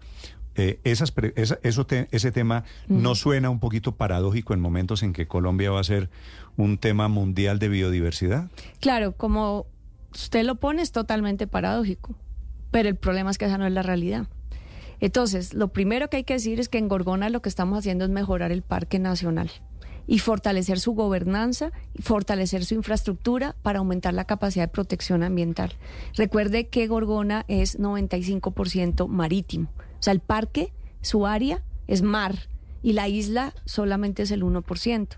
Eh, 0.54 0.78
esas, 0.84 1.12
eso 1.34 1.86
ese 1.88 2.32
tema 2.32 2.64
no 2.86 3.14
suena 3.14 3.50
un 3.50 3.58
poquito 3.58 3.96
paradójico 3.96 4.54
en 4.54 4.60
momentos 4.60 5.02
en 5.02 5.12
que 5.12 5.26
Colombia 5.26 5.70
va 5.70 5.80
a 5.80 5.84
ser 5.84 6.10
un 6.56 6.78
tema 6.78 7.08
mundial 7.08 7.58
de 7.58 7.68
biodiversidad. 7.68 8.50
Claro, 8.80 9.12
como 9.12 9.66
usted 10.12 10.44
lo 10.44 10.56
pone 10.56 10.82
es 10.82 10.92
totalmente 10.92 11.46
paradójico, 11.46 12.14
pero 12.70 12.88
el 12.88 12.96
problema 12.96 13.30
es 13.30 13.38
que 13.38 13.46
esa 13.46 13.58
no 13.58 13.66
es 13.66 13.72
la 13.72 13.82
realidad. 13.82 14.28
Entonces, 15.00 15.54
lo 15.54 15.68
primero 15.68 16.08
que 16.08 16.18
hay 16.18 16.24
que 16.24 16.34
decir 16.34 16.60
es 16.60 16.68
que 16.68 16.78
en 16.78 16.88
Gorgona 16.88 17.30
lo 17.30 17.42
que 17.42 17.48
estamos 17.48 17.78
haciendo 17.78 18.04
es 18.04 18.10
mejorar 18.10 18.52
el 18.52 18.62
parque 18.62 18.98
nacional 18.98 19.50
y 20.06 20.20
fortalecer 20.20 20.78
su 20.78 20.92
gobernanza, 20.92 21.72
fortalecer 22.00 22.64
su 22.64 22.74
infraestructura 22.74 23.56
para 23.62 23.80
aumentar 23.80 24.14
la 24.14 24.24
capacidad 24.24 24.64
de 24.64 24.72
protección 24.72 25.22
ambiental. 25.22 25.72
Recuerde 26.14 26.68
que 26.68 26.86
Gorgona 26.86 27.44
es 27.48 27.78
95% 27.78 29.08
marítimo, 29.08 29.70
o 29.76 30.02
sea, 30.02 30.12
el 30.12 30.20
parque, 30.20 30.72
su 31.02 31.26
área 31.26 31.62
es 31.86 32.02
mar 32.02 32.34
y 32.82 32.92
la 32.92 33.08
isla 33.08 33.54
solamente 33.64 34.22
es 34.22 34.30
el 34.30 34.42
1%. 34.42 35.08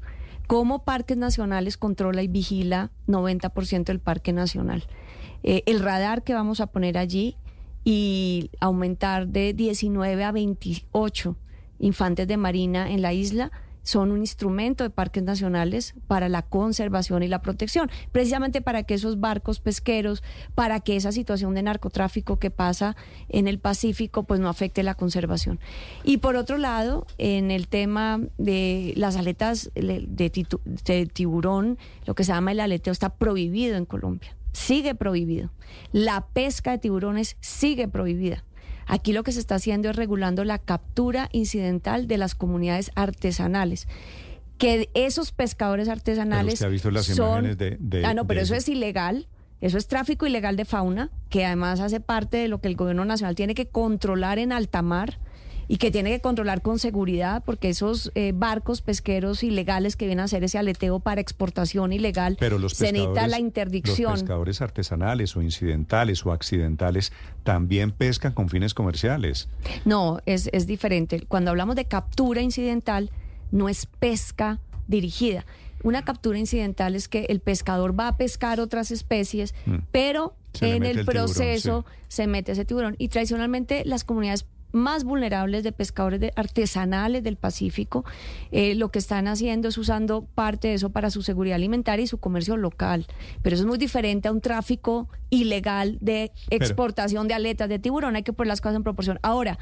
¿Cómo 0.46 0.84
Parques 0.84 1.18
Nacionales 1.18 1.76
controla 1.76 2.22
y 2.22 2.28
vigila 2.28 2.90
90% 3.06 3.84
del 3.84 4.00
Parque 4.00 4.32
Nacional? 4.32 4.84
Eh, 5.42 5.62
el 5.66 5.80
radar 5.80 6.24
que 6.24 6.32
vamos 6.32 6.60
a 6.60 6.68
poner 6.68 6.96
allí 6.96 7.36
y 7.90 8.50
aumentar 8.60 9.28
de 9.28 9.54
19 9.54 10.22
a 10.22 10.30
28 10.30 11.36
infantes 11.78 12.28
de 12.28 12.36
marina 12.36 12.90
en 12.90 13.00
la 13.00 13.14
isla 13.14 13.50
son 13.82 14.12
un 14.12 14.18
instrumento 14.18 14.84
de 14.84 14.90
parques 14.90 15.22
nacionales 15.22 15.94
para 16.06 16.28
la 16.28 16.42
conservación 16.42 17.22
y 17.22 17.28
la 17.28 17.40
protección, 17.40 17.90
precisamente 18.12 18.60
para 18.60 18.82
que 18.82 18.92
esos 18.92 19.20
barcos 19.20 19.60
pesqueros, 19.60 20.22
para 20.54 20.80
que 20.80 20.96
esa 20.96 21.12
situación 21.12 21.54
de 21.54 21.62
narcotráfico 21.62 22.38
que 22.38 22.50
pasa 22.50 22.94
en 23.30 23.48
el 23.48 23.58
Pacífico, 23.58 24.24
pues 24.24 24.38
no 24.38 24.50
afecte 24.50 24.82
la 24.82 24.94
conservación. 24.94 25.58
Y 26.04 26.18
por 26.18 26.36
otro 26.36 26.58
lado, 26.58 27.06
en 27.16 27.50
el 27.50 27.68
tema 27.68 28.20
de 28.36 28.92
las 28.96 29.16
aletas 29.16 29.70
de, 29.74 31.08
tiburón, 31.10 31.78
lo 32.04 32.14
que 32.14 32.24
se 32.24 32.32
llama 32.32 32.52
el 32.52 32.60
aleteo 32.60 32.92
está 32.92 33.14
prohibido 33.14 33.78
en 33.78 33.86
Colombia, 33.86 34.36
sigue 34.52 34.94
prohibido. 34.94 35.50
La 35.92 36.26
pesca 36.26 36.72
de 36.72 36.78
tiburones 36.78 37.36
sigue 37.40 37.88
prohibida. 37.88 38.44
Aquí 38.86 39.12
lo 39.12 39.22
que 39.22 39.32
se 39.32 39.40
está 39.40 39.56
haciendo 39.56 39.90
es 39.90 39.96
regulando 39.96 40.44
la 40.44 40.58
captura 40.58 41.28
incidental 41.32 42.08
de 42.08 42.18
las 42.18 42.34
comunidades 42.34 42.90
artesanales 42.94 43.86
que 44.58 44.90
esos 44.94 45.32
pescadores 45.32 45.88
artesanales 45.88 46.60
ha 46.62 46.68
visto 46.68 46.90
las 46.90 47.06
son 47.06 47.56
de, 47.56 48.02
ah 48.04 48.12
no 48.12 48.26
pero 48.26 48.40
eso 48.40 48.54
es 48.54 48.68
ilegal 48.68 49.28
eso 49.60 49.78
es 49.78 49.86
tráfico 49.86 50.26
ilegal 50.26 50.56
de 50.56 50.64
fauna 50.64 51.10
que 51.30 51.46
además 51.46 51.80
hace 51.80 52.00
parte 52.00 52.36
de 52.36 52.48
lo 52.48 52.60
que 52.60 52.68
el 52.68 52.76
gobierno 52.76 53.04
nacional 53.04 53.34
tiene 53.34 53.54
que 53.54 53.68
controlar 53.68 54.38
en 54.38 54.52
alta 54.52 54.82
mar 54.82 55.20
y 55.68 55.76
que 55.76 55.90
tiene 55.90 56.10
que 56.10 56.20
controlar 56.20 56.62
con 56.62 56.78
seguridad 56.78 57.42
porque 57.44 57.68
esos 57.68 58.10
eh, 58.14 58.32
barcos 58.34 58.80
pesqueros 58.80 59.42
ilegales 59.42 59.96
que 59.96 60.06
vienen 60.06 60.20
a 60.20 60.24
hacer 60.24 60.42
ese 60.42 60.58
aleteo 60.58 60.98
para 60.98 61.20
exportación 61.20 61.92
ilegal, 61.92 62.36
Pero 62.40 62.58
los 62.58 62.72
se 62.72 62.90
necesita 62.90 63.26
la 63.26 63.38
interdicción. 63.38 64.12
Los 64.12 64.20
pescadores 64.22 64.62
artesanales 64.62 65.36
o 65.36 65.42
incidentales 65.42 66.24
o 66.24 66.32
accidentales 66.32 67.12
también 67.44 67.90
pescan 67.90 68.32
con 68.32 68.48
fines 68.48 68.72
comerciales. 68.72 69.48
No, 69.84 70.20
es, 70.24 70.48
es 70.52 70.66
diferente. 70.66 71.24
Cuando 71.28 71.50
hablamos 71.50 71.76
de 71.76 71.84
captura 71.84 72.40
incidental, 72.40 73.10
no 73.50 73.68
es 73.68 73.86
pesca 73.86 74.60
dirigida. 74.86 75.44
Una 75.82 76.02
captura 76.02 76.38
incidental 76.38 76.96
es 76.96 77.08
que 77.08 77.26
el 77.28 77.40
pescador 77.40 77.98
va 77.98 78.08
a 78.08 78.16
pescar 78.16 78.58
otras 78.58 78.90
especies, 78.90 79.54
mm. 79.66 79.76
pero 79.92 80.34
en 80.60 80.84
el, 80.84 81.04
proceso 81.04 81.84
se 82.08 82.26
mete 82.26 82.52
ese 82.52 82.64
tiburón. 82.64 82.96
Y 82.98 83.08
tradicionalmente 83.08 83.84
las 83.84 84.02
comunidades 84.02 84.46
más 84.72 85.04
vulnerables 85.04 85.64
de 85.64 85.72
pescadores 85.72 86.32
artesanales 86.36 87.22
del 87.22 87.36
Pacífico, 87.36 88.04
eh, 88.50 88.74
lo 88.74 88.90
que 88.90 88.98
están 88.98 89.28
haciendo 89.28 89.68
es 89.68 89.78
usando 89.78 90.24
parte 90.34 90.68
de 90.68 90.74
eso 90.74 90.90
para 90.90 91.10
su 91.10 91.22
seguridad 91.22 91.56
alimentaria 91.56 92.04
y 92.04 92.06
su 92.06 92.18
comercio 92.18 92.56
local. 92.56 93.06
Pero 93.42 93.54
eso 93.54 93.64
es 93.64 93.68
muy 93.68 93.78
diferente 93.78 94.28
a 94.28 94.32
un 94.32 94.40
tráfico 94.40 95.08
ilegal 95.30 95.98
de 96.00 96.32
exportación 96.50 97.28
de 97.28 97.34
aletas 97.34 97.68
de 97.68 97.78
tiburón. 97.78 98.16
Hay 98.16 98.22
que 98.22 98.32
poner 98.32 98.48
las 98.48 98.60
cosas 98.60 98.76
en 98.76 98.82
proporción. 98.82 99.18
Ahora, 99.22 99.58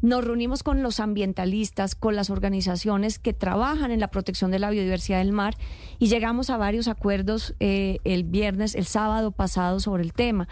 nos 0.00 0.24
reunimos 0.24 0.62
con 0.62 0.82
los 0.82 1.00
ambientalistas, 1.00 1.96
con 1.96 2.14
las 2.14 2.30
organizaciones 2.30 3.18
que 3.18 3.32
trabajan 3.32 3.90
en 3.90 3.98
la 3.98 4.08
protección 4.08 4.52
de 4.52 4.60
la 4.60 4.70
biodiversidad 4.70 5.18
del 5.18 5.32
mar 5.32 5.56
y 5.98 6.06
llegamos 6.06 6.50
a 6.50 6.56
varios 6.56 6.86
acuerdos 6.86 7.54
eh, 7.58 7.98
el 8.04 8.22
viernes, 8.22 8.76
el 8.76 8.86
sábado 8.86 9.32
pasado 9.32 9.80
sobre 9.80 10.04
el 10.04 10.12
tema 10.12 10.48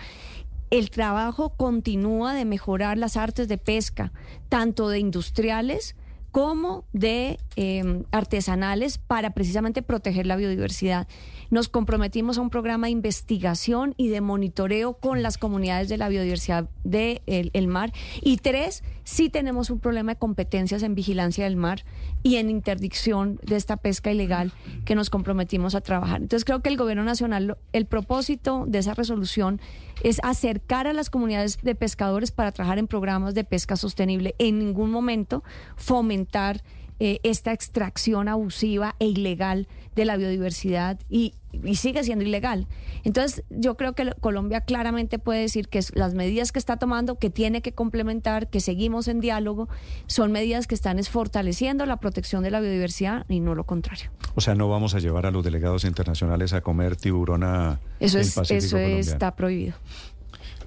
el 0.71 0.91
trabajo 0.91 1.51
continúa 1.51 2.35
de 2.35 2.45
mejorar 2.45 2.99
las 2.99 3.17
artes 3.17 3.49
de 3.49 3.59
pesca, 3.59 4.13
tanto 4.49 4.89
de 4.89 4.99
industriales 4.99 5.97
como 6.37 6.85
de 6.93 7.39
em, 7.57 8.05
artesanales, 8.11 8.99
para 8.99 9.31
precisamente 9.31 9.81
proteger 9.81 10.27
la 10.27 10.37
biodiversidad. 10.37 11.09
Nos 11.49 11.71
comprometimos 11.71 12.37
a 12.37 12.43
un 12.43 12.51
programa 12.51 12.89
de 12.89 12.91
investigación 12.91 13.95
y 13.97 14.09
de 14.09 14.21
monitoreo 14.21 14.99
con 14.99 15.23
las 15.23 15.39
comunidades 15.39 15.89
de 15.89 15.97
la 15.97 16.11
biodiversidad 16.11 16.69
del 16.85 17.23
el 17.27 17.69
mar. 17.69 17.91
Y 18.21 18.37
tres, 18.37 18.85
sí 19.05 19.31
tenemos 19.31 19.71
un 19.71 19.79
problema 19.79 20.13
de 20.13 20.19
competencias 20.19 20.83
en 20.83 20.95
vigilancia 20.95 21.45
del 21.45 21.57
mar 21.57 21.85
y 22.23 22.37
en 22.37 22.51
interdicción 22.51 23.41
de 23.43 23.57
esta 23.57 23.79
pesca 23.79 24.13
ilegal 24.13 24.53
que 24.85 24.95
nos 24.95 25.09
comprometimos 25.09 25.75
a 25.75 25.81
trabajar. 25.81 26.21
Entonces 26.21 26.45
creo 26.45 26.61
que 26.61 26.69
el 26.69 26.77
gobierno 26.77 27.05
nacional, 27.05 27.57
el 27.73 27.87
propósito 27.87 28.65
de 28.67 28.81
esa 28.81 28.93
resolución 28.93 29.59
es 30.03 30.21
acercar 30.23 30.87
a 30.87 30.93
las 30.93 31.11
comunidades 31.11 31.59
de 31.63 31.75
pescadores 31.75 32.31
para 32.31 32.53
trabajar 32.53 32.79
en 32.79 32.87
programas 32.87 33.35
de 33.35 33.45
pesca 33.45 33.77
sostenible. 33.77 34.35
En 34.39 34.59
ningún 34.59 34.91
momento 34.91 35.43
fomentar 35.77 36.63
eh, 36.99 37.21
esta 37.25 37.53
extracción 37.53 38.29
abusiva 38.29 38.97
e 38.99 39.07
ilegal 39.07 39.69
de 39.95 40.05
la 40.05 40.17
biodiversidad 40.17 40.99
y, 41.09 41.35
sigue 41.75 42.05
siendo 42.05 42.23
ilegal. 42.23 42.67
Entonces, 43.03 43.43
yo 43.49 43.77
creo 43.79 43.95
que 43.95 44.13
Colombia 44.21 44.61
claramente 44.61 45.19
puede 45.19 45.41
decir 45.41 45.69
que 45.69 45.81
las 45.95 46.13
medidas 46.13 46.53
que 46.53 46.59
está 46.59 46.77
tomando, 46.79 47.19
que 47.19 47.31
tiene 47.31 47.63
que 47.63 47.73
complementar, 47.73 48.49
que 48.49 48.61
seguimos 48.61 49.09
en 49.09 49.21
diálogo, 49.21 49.69
son 50.07 50.33
medidas 50.33 50.67
que 50.67 50.75
están 50.75 51.03
fortaleciendo 51.05 51.87
la 51.87 51.97
protección 51.97 52.43
de 52.43 52.51
la 52.51 52.61
biodiversidad 52.61 53.25
y 53.29 53.41
no 53.41 53.55
lo 53.55 53.65
contrario. 53.65 54.11
O 54.35 54.43
sea, 54.43 54.55
no 54.55 54.69
vamos 54.69 54.95
a 54.95 54.99
llevar 54.99 55.25
a 55.25 55.31
los 55.31 55.43
delegados 55.43 55.85
internacionales 55.85 56.53
a 56.53 56.61
comer 56.61 56.97
tiburón 56.97 57.43
a 57.43 57.81
Eso, 58.01 58.19
es, 58.19 58.37
eso 58.51 58.77
está 58.77 59.35
prohibido. 59.35 59.77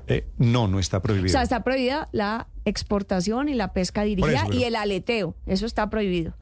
Eh, 0.08 0.26
no, 0.40 0.68
no 0.68 0.80
está 0.80 1.02
prohibido. 1.04 1.28
O 1.28 1.30
sea, 1.30 1.44
está 1.44 1.64
prohibida 1.64 2.10
la 2.12 2.48
exportación 2.70 3.50
y 3.50 3.54
la 3.54 3.74
pesca 3.74 4.04
dirigida 4.04 4.46
y 4.52 4.64
el 4.64 4.76
aleteo. 4.76 5.36
Eso 5.46 5.66
está 5.66 5.90
prohibido. 5.90 6.34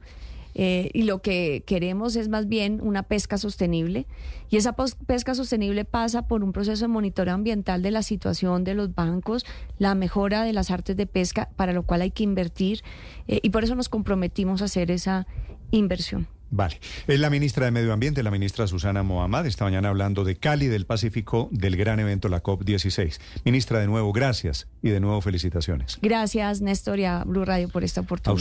Eh, 0.60 0.90
y 0.92 1.04
lo 1.04 1.22
que 1.22 1.62
queremos 1.66 2.16
es 2.16 2.28
más 2.28 2.48
bien 2.48 2.80
una 2.82 3.04
pesca 3.04 3.38
sostenible. 3.38 4.06
Y 4.50 4.56
esa 4.56 4.74
pesca 4.74 5.34
sostenible 5.34 5.84
pasa 5.84 6.26
por 6.26 6.42
un 6.42 6.52
proceso 6.52 6.84
de 6.84 6.88
monitoreo 6.88 7.34
ambiental 7.34 7.80
de 7.80 7.92
la 7.92 8.02
situación 8.02 8.64
de 8.64 8.74
los 8.74 8.94
bancos, 8.94 9.46
la 9.78 9.94
mejora 9.94 10.42
de 10.42 10.52
las 10.52 10.70
artes 10.70 10.96
de 10.96 11.06
pesca, 11.06 11.48
para 11.54 11.72
lo 11.72 11.84
cual 11.84 12.02
hay 12.02 12.10
que 12.10 12.24
invertir. 12.24 12.82
Eh, 13.28 13.38
y 13.42 13.50
por 13.50 13.62
eso 13.62 13.76
nos 13.76 13.88
comprometimos 13.88 14.60
a 14.60 14.64
hacer 14.64 14.90
esa 14.90 15.26
inversión. 15.70 16.26
Vale. 16.50 16.80
Es 17.06 17.20
la 17.20 17.30
ministra 17.30 17.66
de 17.66 17.70
Medio 17.70 17.92
Ambiente, 17.92 18.22
la 18.22 18.30
ministra 18.30 18.66
Susana 18.66 19.02
Mohamed, 19.02 19.46
esta 19.46 19.64
mañana 19.64 19.88
hablando 19.90 20.24
de 20.24 20.36
Cali, 20.36 20.66
del 20.66 20.86
Pacífico, 20.86 21.48
del 21.52 21.76
gran 21.76 22.00
evento, 22.00 22.28
la 22.28 22.42
COP16. 22.42 23.18
Ministra, 23.44 23.80
de 23.80 23.86
nuevo, 23.86 24.12
gracias 24.12 24.66
y 24.82 24.90
de 24.90 25.00
nuevo 25.00 25.20
felicitaciones. 25.20 25.98
Gracias, 26.00 26.60
Néstor 26.60 26.98
y 27.00 27.04
a 27.04 27.24
Blue 27.24 27.44
Radio 27.44 27.68
por 27.68 27.84
esta 27.84 28.00
oportunidad. 28.00 28.40